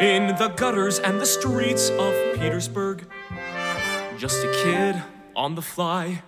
in 0.00 0.34
the 0.36 0.52
gutters 0.56 0.98
and 0.98 1.20
the 1.20 1.26
streets 1.26 1.90
of 1.90 2.12
Petersburg. 2.34 3.06
Just 4.18 4.44
a 4.44 4.52
kid 4.64 5.00
on 5.36 5.54
the 5.54 5.62
fly, 5.62 6.22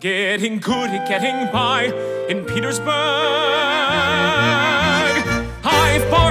getting 0.00 0.58
good 0.58 0.90
at 0.90 1.06
getting 1.06 1.52
by 1.52 1.84
in 2.28 2.44
Petersburg. 2.44 4.63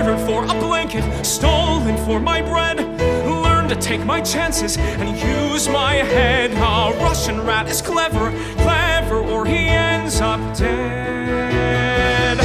For 0.03 0.43
a 0.43 0.59
blanket, 0.59 1.25
stolen 1.25 1.95
for 2.05 2.19
my 2.19 2.41
bread. 2.41 2.77
Learned 3.25 3.69
to 3.69 3.75
take 3.77 4.03
my 4.05 4.19
chances 4.19 4.77
and 4.77 5.17
use 5.17 5.69
my 5.69 5.93
head. 5.93 6.51
A 6.51 6.93
Russian 6.99 7.45
rat 7.45 7.69
is 7.69 7.81
clever, 7.81 8.31
clever, 8.57 9.19
or 9.19 9.45
he 9.45 9.69
ends 9.69 10.19
up 10.19 10.41
dead. 10.57 12.37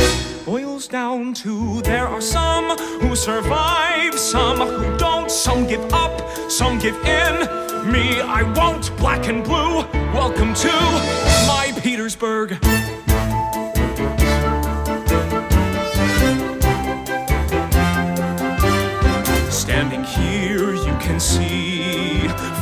Boils 0.47 0.87
down 0.87 1.35
to 1.35 1.83
there 1.83 2.07
are 2.07 2.21
some 2.21 2.79
who 3.01 3.17
survive, 3.17 4.17
some 4.17 4.59
who 4.59 4.97
don't, 4.97 5.29
some 5.29 5.67
give 5.67 5.93
up, 5.93 6.31
some 6.49 6.79
give 6.79 6.95
in. 7.05 7.41
Me, 7.91 8.21
I 8.21 8.45
won't, 8.57 8.97
black 8.99 9.27
and 9.27 9.43
blue. 9.43 9.85
Welcome 10.15 10.55
to 10.55 10.73
my 11.49 11.73
Petersburg. 11.83 12.57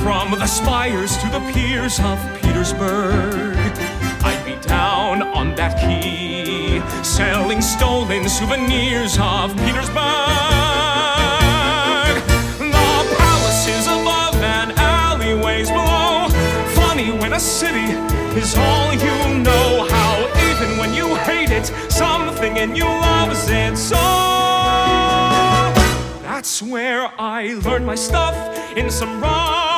From 0.07 0.31
the 0.38 0.47
spires 0.47 1.16
to 1.16 1.29
the 1.31 1.40
piers 1.53 1.99
of 1.99 2.16
Petersburg. 2.40 3.57
I'd 4.23 4.40
be 4.47 4.55
down 4.69 5.21
on 5.21 5.57
that 5.57 5.81
quay, 5.81 6.81
selling 7.03 7.61
stolen 7.61 8.29
souvenirs 8.29 9.19
of 9.21 9.51
Petersburg. 9.64 9.97
The 12.71 13.16
palaces 13.19 13.87
above 13.88 14.37
and 14.37 14.71
alleyways 14.79 15.71
below. 15.71 16.29
Funny 16.81 17.11
when 17.11 17.33
a 17.33 17.40
city 17.40 17.90
is 18.38 18.57
all 18.57 18.92
you 18.92 19.16
know. 19.42 19.88
How 19.90 20.16
even 20.51 20.79
when 20.79 20.95
you 20.95 21.16
hate 21.27 21.51
it, 21.51 21.66
something 21.90 22.57
in 22.57 22.77
you 22.77 22.85
loves 22.85 23.49
it 23.49 23.77
so. 23.77 23.97
That's 26.23 26.62
where 26.62 27.11
I 27.19 27.59
learned 27.64 27.87
my 27.87 27.97
stuff 27.97 28.37
in 28.77 28.88
some 28.88 29.21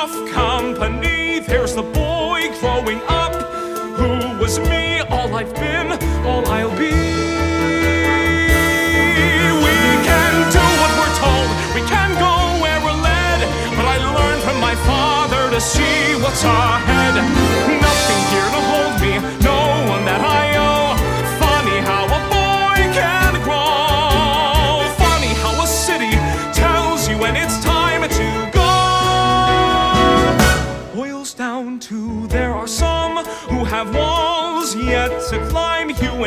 rough 0.08 0.30
company. 0.30 1.40
There's 1.40 1.74
the 1.74 1.82
boy 1.82 2.50
growing 2.60 3.00
up 3.08 3.34
who 3.96 4.38
was 4.38 4.58
me, 4.60 5.00
all 5.00 5.34
I've 5.34 5.54
been, 5.54 5.92
all 6.26 6.46
I'll 6.46 6.70
be. 6.76 6.92
We 9.64 9.76
can 10.08 10.34
do 10.52 10.64
what 10.80 10.92
we're 10.98 11.16
told, 11.18 11.48
we 11.74 11.82
can 11.88 12.10
go 12.18 12.62
where 12.62 12.80
we're 12.84 13.02
led. 13.02 13.40
But 13.76 13.86
I 13.86 13.96
learned 13.98 14.42
from 14.42 14.60
my 14.60 14.74
father 14.74 15.50
to 15.50 15.60
see 15.60 16.14
what's 16.22 16.44
ahead. 16.44 17.57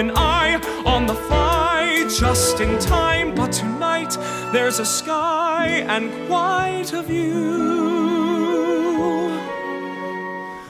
And 0.01 0.11
I 0.15 0.55
on 0.83 1.05
the 1.05 1.13
fly 1.13 2.07
just 2.09 2.59
in 2.59 2.79
time. 2.79 3.35
But 3.35 3.51
tonight 3.51 4.17
there's 4.51 4.79
a 4.79 4.85
sky 4.85 5.67
and 5.87 6.27
quite 6.27 6.91
a 6.91 7.03
view. 7.03 7.31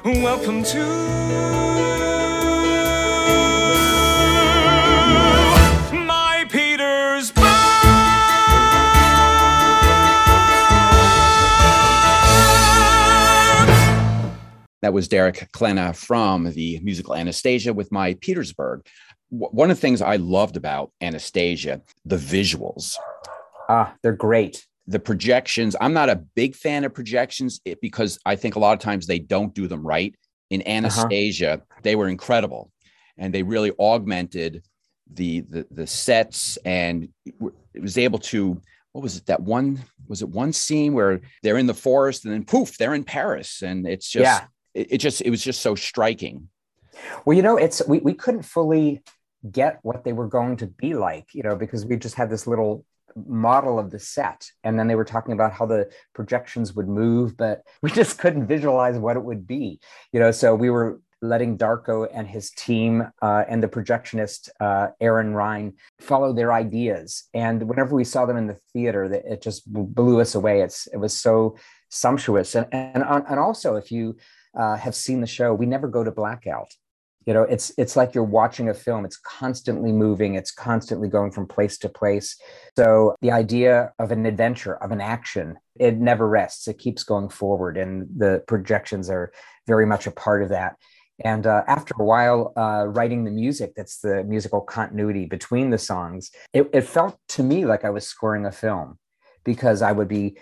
Welcome 0.04 0.63
to. 0.63 1.41
That 14.82 14.94
was 14.94 15.08
Derek 15.08 15.48
Klena 15.54 15.96
from 15.96 16.52
the 16.52 16.80
musical 16.82 17.15
Anastasia 17.15 17.72
with 17.72 17.91
my 17.91 18.15
Petersburg. 18.15 18.82
W- 19.32 19.50
One 19.52 19.72
of 19.72 19.78
the 19.78 19.82
things 19.82 20.02
I 20.02 20.17
loved 20.17 20.58
about 20.58 20.91
Anastasia, 21.02 21.82
the 22.06 22.17
visuals, 22.17 22.96
Ah, 23.70 23.94
they're 24.04 24.12
great. 24.13 24.65
the 24.88 25.00
projections. 25.00 25.76
I'm 25.80 25.94
not 25.94 26.10
a 26.10 26.17
big 26.36 26.56
fan 26.56 26.84
of 26.84 26.94
projections 26.94 27.62
because 27.82 28.20
I 28.26 28.36
think 28.36 28.56
a 28.56 28.60
lot 28.60 28.74
of 28.74 28.80
times 28.80 29.08
they 29.08 29.20
don't 29.20 29.54
do 29.54 29.67
them 29.67 29.86
right. 29.86 30.13
In 30.50 30.67
Anastasia, 30.67 31.62
they 31.84 31.96
were 31.96 32.10
incredible 32.10 32.72
and 33.17 33.34
they 33.34 33.44
really 33.44 33.72
augmented 33.80 34.63
the, 35.13 35.41
the 35.41 35.65
the 35.72 35.88
sets 35.88 36.58
and 36.65 37.08
it 37.26 37.82
was 37.82 37.98
able 37.98 38.20
to 38.20 38.62
what 38.94 39.02
was 39.02 39.17
it 39.17 39.26
that 39.26 39.41
one 39.41 39.80
was 40.08 40.22
it 40.22 40.30
one 40.30 40.54
scene 40.54 40.94
where 40.94 41.20
they're 41.44 41.58
in 41.58 41.67
the 41.67 41.74
forest 41.74 42.24
and 42.26 42.34
then 42.34 42.46
poof 42.46 42.78
they're 42.78 42.94
in 42.94 43.04
Paris 43.04 43.62
and 43.62 43.86
it's 43.88 44.10
just 44.10 44.24
Yeah. 44.24 44.46
it, 44.74 44.94
it 44.94 44.98
just 45.00 45.22
it 45.22 45.30
was 45.30 45.44
just 45.44 45.62
so 45.62 45.76
striking. 45.76 46.48
Well, 47.26 47.36
you 47.36 47.44
know, 47.44 47.58
it's 47.58 47.82
we, 47.88 48.00
we 48.00 48.13
couldn't 48.13 48.44
fully 48.44 49.02
get 49.50 49.80
what 49.82 50.04
they 50.04 50.14
were 50.14 50.28
going 50.28 50.58
to 50.58 50.68
be 50.68 50.94
like, 50.94 51.28
you 51.34 51.44
know, 51.44 51.56
because 51.56 51.86
we 51.86 51.98
just 51.98 52.16
had 52.16 52.30
this 52.30 52.46
little 52.46 52.86
model 53.16 53.80
of 53.80 53.92
the 53.92 54.00
set. 54.00 54.50
And 54.64 54.78
then 54.78 54.88
they 54.88 54.96
were 54.96 55.06
talking 55.06 55.34
about 55.34 55.54
how 55.54 55.66
the 55.66 55.90
projections 56.14 56.74
would 56.74 56.88
move, 56.88 57.38
but 57.38 57.64
we 57.82 57.92
just 57.92 58.20
couldn't 58.20 58.48
visualize 58.48 58.98
what 58.98 59.18
it 59.18 59.24
would 59.24 59.48
be, 59.48 59.80
you 60.12 60.20
know. 60.20 60.32
So 60.32 60.56
we 60.56 60.70
were 60.70 61.02
letting 61.24 61.58
Darko 61.58 62.08
and 62.12 62.28
his 62.28 62.50
team 62.52 63.08
uh, 63.22 63.44
and 63.48 63.62
the 63.62 63.68
projectionist 63.68 64.50
uh, 64.60 64.88
Aaron 65.00 65.34
Rhyne 65.34 65.74
follow 66.00 66.34
their 66.34 66.52
ideas. 66.52 67.30
And 67.34 67.70
whenever 67.70 67.96
we 67.96 68.04
saw 68.04 68.26
them 68.26 68.38
in 68.38 68.48
the 68.48 68.58
theater, 68.74 69.04
it 69.04 69.42
just 69.42 69.72
blew 69.72 70.20
us 70.20 70.34
away. 70.34 70.62
It's 70.62 70.88
it 70.88 70.98
was 70.98 71.16
so 71.16 71.58
sumptuous. 71.90 72.56
And 72.56 72.68
and 72.72 73.04
and 73.04 73.40
also, 73.40 73.76
if 73.76 73.92
you 73.92 74.18
uh, 74.58 74.76
have 74.78 74.96
seen 74.96 75.22
the 75.22 75.28
show, 75.28 75.54
we 75.54 75.66
never 75.66 75.88
go 75.88 76.04
to 76.04 76.12
blackout 76.12 76.74
you 77.26 77.34
know 77.34 77.44
it's 77.44 77.72
it's 77.78 77.96
like 77.96 78.16
you're 78.16 78.24
watching 78.24 78.70
a 78.70 78.74
film. 78.74 79.06
It's 79.06 79.18
constantly 79.18 79.92
moving. 79.92 80.36
It's 80.36 80.52
constantly 80.52 81.08
going 81.08 81.32
from 81.32 81.48
place 81.48 81.78
to 81.80 81.90
place. 81.90 82.36
So 82.78 83.16
the 83.22 83.32
idea 83.32 83.92
of 84.00 84.12
an 84.12 84.26
adventure 84.26 84.76
of 84.76 84.92
an 84.92 85.02
action 85.02 85.58
it 85.76 85.98
never 85.98 86.28
rests. 86.28 86.68
It 86.68 86.78
keeps 86.80 87.04
going 87.04 87.30
forward 87.30 87.78
and 87.78 88.08
the 88.16 88.44
projections 88.48 89.10
are 89.10 89.32
very 89.68 89.86
much 89.86 90.06
a 90.06 90.12
part 90.12 90.44
of 90.44 90.50
that. 90.50 90.76
And 91.24 91.46
uh, 91.46 91.64
after 91.68 91.94
a 92.00 92.04
while 92.04 92.52
uh, 92.58 92.86
writing 92.88 93.24
the 93.24 93.32
music 93.32 93.74
that's 93.76 94.00
the 94.00 94.24
musical 94.24 94.62
continuity 94.62 95.26
between 95.26 95.70
the 95.70 95.78
songs 95.78 96.32
it, 96.54 96.70
it 96.74 96.82
felt 96.82 97.18
to 97.30 97.44
me 97.44 97.66
like 97.66 97.86
i 97.86 97.90
was 97.90 98.08
scoring 98.08 98.46
a 98.46 98.52
film 98.52 98.98
because 99.44 99.82
i 99.82 99.92
would 99.92 100.08
be 100.08 100.38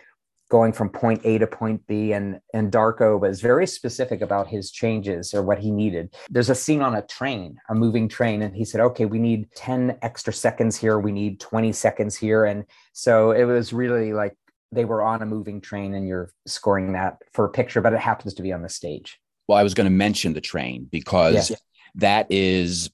going 0.50 0.74
from 0.74 0.90
point 0.90 1.22
A 1.24 1.38
to 1.38 1.48
point 1.48 1.86
B. 1.88 2.12
And, 2.12 2.40
and 2.54 2.72
Darko 2.72 3.20
was 3.20 3.40
very 3.40 3.68
specific 3.68 4.22
about 4.22 4.48
his 4.48 4.72
changes 4.72 5.34
or 5.34 5.44
what 5.44 5.60
he 5.60 5.72
needed. 5.72 6.14
There's 6.30 6.50
a 6.50 6.56
scene 6.56 6.82
on 6.82 6.96
a 6.96 7.04
train, 7.04 7.58
a 7.70 7.76
moving 7.76 8.10
train, 8.10 8.42
and 8.42 8.56
he 8.56 8.66
said, 8.66 8.82
okay, 8.82 9.06
we 9.06 9.20
need 9.20 9.48
10 9.56 9.98
extra 10.02 10.34
seconds 10.34 10.76
here. 10.76 11.00
We 11.00 11.12
need 11.12 11.40
20 11.40 11.72
seconds 11.72 12.18
here. 12.18 12.46
And 12.46 12.66
so 12.94 13.32
it 13.32 13.46
was 13.46 13.72
really 13.72 14.12
like 14.12 14.36
they 14.72 14.86
were 14.86 15.02
on 15.04 15.22
a 15.22 15.26
moving 15.26 15.62
train 15.62 15.94
and 15.94 16.08
you're 16.08 16.32
scoring 16.46 16.94
that 16.94 17.18
for 17.32 17.46
a 17.46 17.50
picture, 17.50 17.82
but 17.82 17.94
it 17.94 18.00
happens 18.00 18.34
to 18.36 18.42
be 18.44 18.52
on 18.52 18.62
the 18.62 18.70
stage. 18.70 19.20
Well, 19.48 19.58
I 19.58 19.64
was 19.64 19.74
going 19.74 19.86
to 19.86 19.92
mention 19.92 20.34
the 20.34 20.42
train 20.42 20.88
because 20.92 21.50
Yeah. 21.52 21.56
that 21.96 22.28
is 22.32 22.90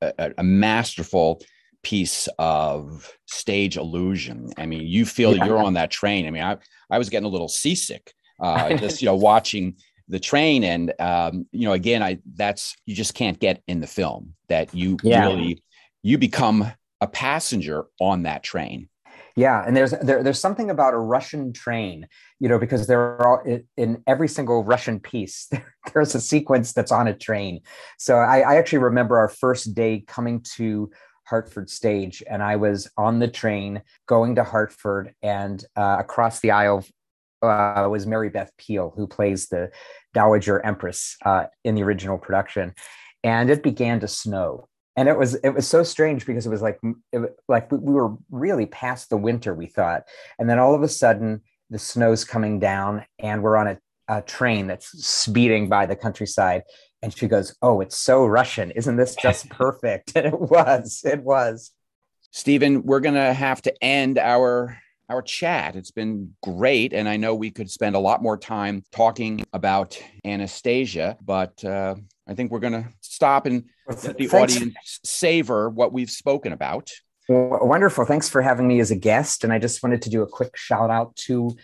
a, 0.00 0.32
a 0.36 0.42
masterful 0.42 1.40
piece 1.84 2.28
of 2.38 3.16
stage 3.26 3.76
illusion. 3.76 4.52
I 4.56 4.66
mean, 4.66 4.86
you 4.86 5.04
feel 5.04 5.36
Yeah. 5.36 5.44
you're 5.44 5.58
on 5.58 5.74
that 5.74 5.90
train. 5.90 6.26
I 6.26 6.30
mean, 6.30 6.42
I, 6.42 6.56
I 6.90 6.98
was 6.98 7.10
getting 7.10 7.26
a 7.26 7.30
little 7.30 7.48
seasick 7.48 8.12
uh, 8.40 8.72
just, 8.78 9.00
you 9.02 9.06
know, 9.06 9.14
watching 9.14 9.76
the 10.08 10.18
train. 10.18 10.64
And, 10.64 10.92
um, 10.98 11.46
you 11.52 11.66
know, 11.66 11.72
again, 11.72 12.02
I, 12.02 12.18
that's, 12.34 12.76
you 12.86 12.94
just 12.94 13.14
can't 13.14 13.38
get 13.38 13.62
in 13.68 13.80
the 13.80 13.86
film 13.86 14.34
that 14.48 14.74
you 14.74 14.98
Yeah. 15.02 15.28
really, 15.28 15.62
you 16.02 16.18
become 16.18 16.70
a 17.00 17.06
passenger 17.06 17.86
on 18.00 18.22
that 18.24 18.42
train. 18.42 18.88
Yeah, 19.36 19.64
and 19.66 19.76
there's 19.76 19.90
there, 19.90 20.22
there's 20.22 20.38
something 20.38 20.70
about 20.70 20.94
a 20.94 20.98
Russian 20.98 21.52
train, 21.52 22.06
you 22.38 22.48
know, 22.48 22.58
because 22.58 22.86
there 22.86 23.00
are 23.00 23.26
all 23.26 23.58
in, 23.76 24.00
every 24.06 24.28
single 24.28 24.62
Russian 24.62 25.00
piece. 25.00 25.50
there's 25.92 26.14
a 26.14 26.20
sequence 26.20 26.72
that's 26.72 26.92
on 26.92 27.08
a 27.08 27.14
train. 27.14 27.60
So 27.98 28.16
I, 28.16 28.40
I 28.40 28.56
actually 28.56 28.78
remember 28.78 29.18
our 29.18 29.28
first 29.28 29.74
day 29.74 30.04
coming 30.06 30.40
to 30.54 30.90
Hartford 31.24 31.70
stage, 31.70 32.22
and 32.28 32.42
I 32.42 32.56
was 32.56 32.90
on 32.96 33.18
the 33.18 33.28
train 33.28 33.82
going 34.06 34.34
to 34.36 34.44
Hartford, 34.44 35.14
and 35.22 35.64
uh, 35.76 35.96
across 35.98 36.40
the 36.40 36.50
aisle 36.50 36.84
uh, 37.42 37.86
was 37.90 38.06
Mary 38.06 38.30
Beth 38.30 38.52
Peil, 38.58 38.92
who 38.96 39.06
plays 39.06 39.48
the 39.48 39.70
Dowager 40.12 40.64
Empress 40.64 41.16
uh, 41.24 41.44
in 41.64 41.74
the 41.74 41.82
original 41.82 42.18
production, 42.18 42.74
and 43.22 43.50
it 43.50 43.62
began 43.62 44.00
to 44.00 44.08
snow. 44.08 44.68
And 44.96 45.08
it 45.08 45.18
was 45.18 45.34
it 45.36 45.50
was 45.50 45.66
so 45.66 45.82
strange 45.82 46.24
because 46.24 46.46
it 46.46 46.50
was 46.50 46.62
like 46.62 46.78
it, 47.12 47.36
like 47.48 47.70
we 47.72 47.92
were 47.92 48.16
really 48.30 48.66
past 48.66 49.10
the 49.10 49.16
winter 49.16 49.52
we 49.52 49.66
thought. 49.66 50.04
And 50.38 50.48
then 50.48 50.60
all 50.60 50.74
of 50.74 50.82
a 50.82 50.88
sudden 50.88 51.40
the 51.68 51.80
snow's 51.80 52.24
coming 52.24 52.60
down 52.60 53.04
and 53.18 53.42
we're 53.42 53.56
on 53.56 53.66
a, 53.66 53.78
a 54.06 54.22
train 54.22 54.68
that's 54.68 54.86
speeding 55.04 55.68
by 55.68 55.86
the 55.86 55.96
countryside 55.96 56.62
and 57.04 57.16
she 57.16 57.28
goes 57.28 57.54
oh 57.62 57.80
it's 57.80 57.96
so 57.96 58.26
russian 58.26 58.72
isn't 58.72 58.96
this 58.96 59.14
just 59.14 59.48
perfect 59.50 60.12
and 60.16 60.26
it 60.26 60.40
was 60.40 61.02
it 61.04 61.22
was 61.22 61.70
Stephen, 62.34 62.82
we're 62.82 62.98
going 62.98 63.14
to 63.14 63.32
have 63.32 63.62
to 63.62 63.72
end 63.80 64.18
our 64.18 64.76
our 65.08 65.22
chat. 65.22 65.76
It's 65.76 65.92
been 65.92 66.34
great. 66.42 66.92
And 66.92 67.08
I 67.08 67.16
know 67.16 67.32
we 67.32 67.52
could 67.52 67.70
spend 67.70 67.94
a 67.94 68.00
lot 68.00 68.24
more 68.24 68.36
time 68.36 68.82
talking 68.90 69.44
about 69.52 70.02
Anastasia, 70.24 71.16
but 71.24 71.64
uh, 71.64 71.94
I 72.26 72.34
think 72.34 72.50
we're 72.50 72.58
going 72.58 72.72
to 72.72 72.88
stop 73.02 73.46
and 73.46 73.64
let 73.86 74.16
the 74.16 74.26
Thanks. 74.26 74.34
audience 74.34 75.00
savor 75.04 75.70
what 75.70 75.92
we've 75.92 76.10
spoken 76.10 76.52
about. 76.52 76.90
Wonderful. 77.28 78.04
Thanks 78.04 78.28
for 78.28 78.42
having 78.42 78.66
me 78.66 78.80
as 78.80 78.90
a 78.90 78.96
guest. 78.96 79.44
And 79.44 79.52
I 79.52 79.60
just 79.60 79.80
wanted 79.82 80.02
to 80.02 80.10
do 80.10 80.22
a 80.22 80.26
quick 80.26 80.56
shout 80.56 80.90
out 80.90 81.14
to 81.26 81.56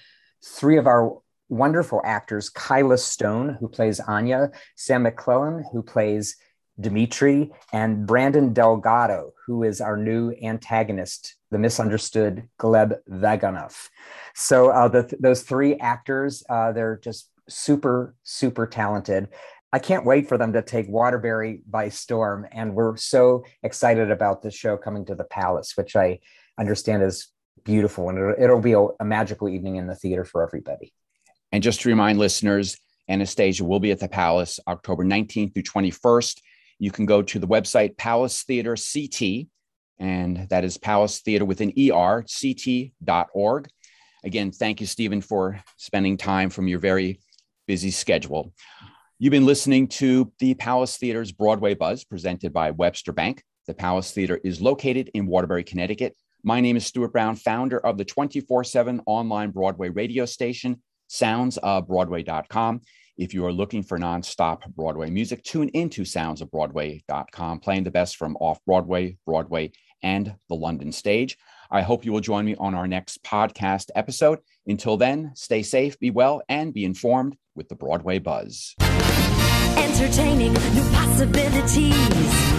three 0.45 0.78
of 0.78 0.86
our 0.86 1.18
wonderful 1.51 2.01
actors 2.05 2.48
Kyla 2.48 2.96
Stone, 2.96 3.59
who 3.61 3.68
plays 3.68 4.01
Anya, 4.01 4.51
Sam 4.76 5.05
McLellan, 5.05 5.64
who 5.72 5.82
plays 5.82 6.36
Dimitri, 6.80 7.51
and 7.72 8.07
Brandon 8.07 8.55
Delgado, 8.55 9.32
who 9.46 9.64
is 9.64 9.80
our 9.80 9.96
new 9.96 10.32
antagonist, 10.42 11.36
the 11.51 11.59
misunderstood 11.59 12.48
Gleb 12.59 12.96
Vaganov. 13.11 13.88
So 14.34 14.70
uh, 14.70 14.88
the, 14.88 15.14
those 15.20 15.42
three 15.42 15.76
actors, 15.76 16.42
uh, 16.48 16.72
they're 16.72 16.98
just 17.03 17.28
super, 17.48 18.14
super 18.22 18.66
talented. 18.66 19.28
I 19.72 19.78
can't 19.78 20.07
wait 20.07 20.28
for 20.28 20.38
them 20.38 20.53
to 20.55 20.62
take 20.62 20.88
Waterbury 20.88 21.62
by 21.68 21.90
storm. 21.90 22.46
And 22.51 22.74
we're 22.74 22.96
so 22.96 23.44
excited 23.62 24.11
about 24.11 24.42
this 24.42 24.55
show 24.55 24.76
coming 24.76 25.05
to 25.07 25.14
the 25.14 25.24
Palace, 25.24 25.76
which 25.76 25.96
I 25.96 26.20
understand 26.59 27.03
is 27.03 27.28
beautiful. 27.64 28.09
And 28.09 28.18
it'll, 28.18 28.34
it'll 28.42 28.61
be 28.61 28.72
a, 28.72 28.80
a 29.01 29.05
magical 29.05 29.48
evening 29.48 29.76
in 29.76 29.86
the 29.86 29.94
theater 29.94 30.24
for 30.24 30.42
everybody. 30.42 30.94
And 31.53 31.62
just 31.62 31.80
to 31.80 31.88
remind 31.88 32.18
listeners, 32.18 32.76
Anastasia 33.09 33.64
will 33.64 33.80
be 33.80 33.90
at 33.90 33.98
the 33.98 34.09
Palace 34.09 34.61
October 34.68 35.05
19th 35.05 35.53
through 35.53 35.64
21st. 35.64 36.40
You 36.78 36.90
can 36.90 37.07
go 37.07 37.22
to 37.22 37.38
the 37.38 37.48
website 37.48 37.96
Palace 37.96 38.44
Theater 38.44 38.76
CT, 38.76 39.48
and 39.98 40.48
that 40.48 40.64
is 40.64 40.78
Palace 40.78 41.20
Theater 41.20 41.44
with 41.44 41.61
an 41.61 41.72
ER, 41.76 42.24
CT.org. 42.24 43.68
Again, 44.22 44.53
thank 44.53 44.80
you, 44.80 44.86
Stephen, 44.86 45.20
for 45.20 45.61
spending 45.76 46.16
time 46.16 46.51
from 46.51 46.68
your 46.68 46.78
very 46.78 47.20
busy 47.66 47.90
schedule. 47.90 48.53
You've 49.18 49.32
been 49.32 49.46
listening 49.46 49.88
to 49.88 50.32
the 50.38 50.55
Palace 50.55 50.96
Theater's 50.96 51.32
Broadway 51.32 51.74
Buzz 51.74 52.05
presented 52.05 52.53
by 52.53 52.70
Webster 52.70 53.12
Bank. 53.12 53.42
The 53.66 53.74
Palace 53.74 54.12
Theater 54.12 54.40
is 54.44 54.61
located 54.61 55.11
in 55.14 55.26
Waterbury, 55.26 55.64
Connecticut. 55.64 56.16
My 56.42 56.61
name 56.61 56.76
is 56.76 56.86
Stuart 56.86 57.12
Brown, 57.12 57.36
founder 57.36 57.78
of 57.78 57.98
the 57.98 58.05
24 58.05 58.64
7 58.64 59.03
online 59.05 59.51
Broadway 59.51 59.90
radio 59.90 60.24
station, 60.24 60.80
soundsofbroadway.com. 61.11 62.80
If 63.18 63.34
you 63.34 63.44
are 63.44 63.52
looking 63.52 63.82
for 63.82 63.98
nonstop 63.98 64.66
Broadway 64.74 65.11
music, 65.11 65.42
tune 65.44 65.68
into 65.74 66.02
soundsofbroadway.com, 66.02 67.61
playing 67.61 67.84
the 67.84 67.90
best 67.90 68.16
from 68.16 68.36
off 68.36 68.58
Broadway, 68.64 69.18
Broadway, 69.26 69.72
and 70.02 70.34
the 70.48 70.54
London 70.54 70.90
stage. 70.92 71.36
I 71.70 71.82
hope 71.82 72.04
you 72.04 72.12
will 72.12 72.20
join 72.20 72.46
me 72.46 72.56
on 72.56 72.74
our 72.74 72.86
next 72.86 73.22
podcast 73.22 73.90
episode. 73.94 74.38
Until 74.66 74.96
then, 74.96 75.32
stay 75.34 75.62
safe, 75.62 75.98
be 75.98 76.11
well, 76.11 76.42
and 76.48 76.72
be 76.72 76.84
informed 76.84 77.36
with 77.54 77.68
the 77.68 77.74
Broadway 77.74 78.18
Buzz. 78.18 78.74
Entertaining 79.76 80.54
new 80.54 80.90
possibilities. 80.90 81.94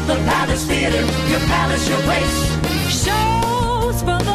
The 0.05 0.15
Palace 0.25 0.65
Theater, 0.67 1.01
your 1.29 1.39
palace, 1.41 1.89
your 1.89 2.01
place. 2.01 3.03
Shows 3.03 3.99
for 4.01 4.23
the 4.23 4.30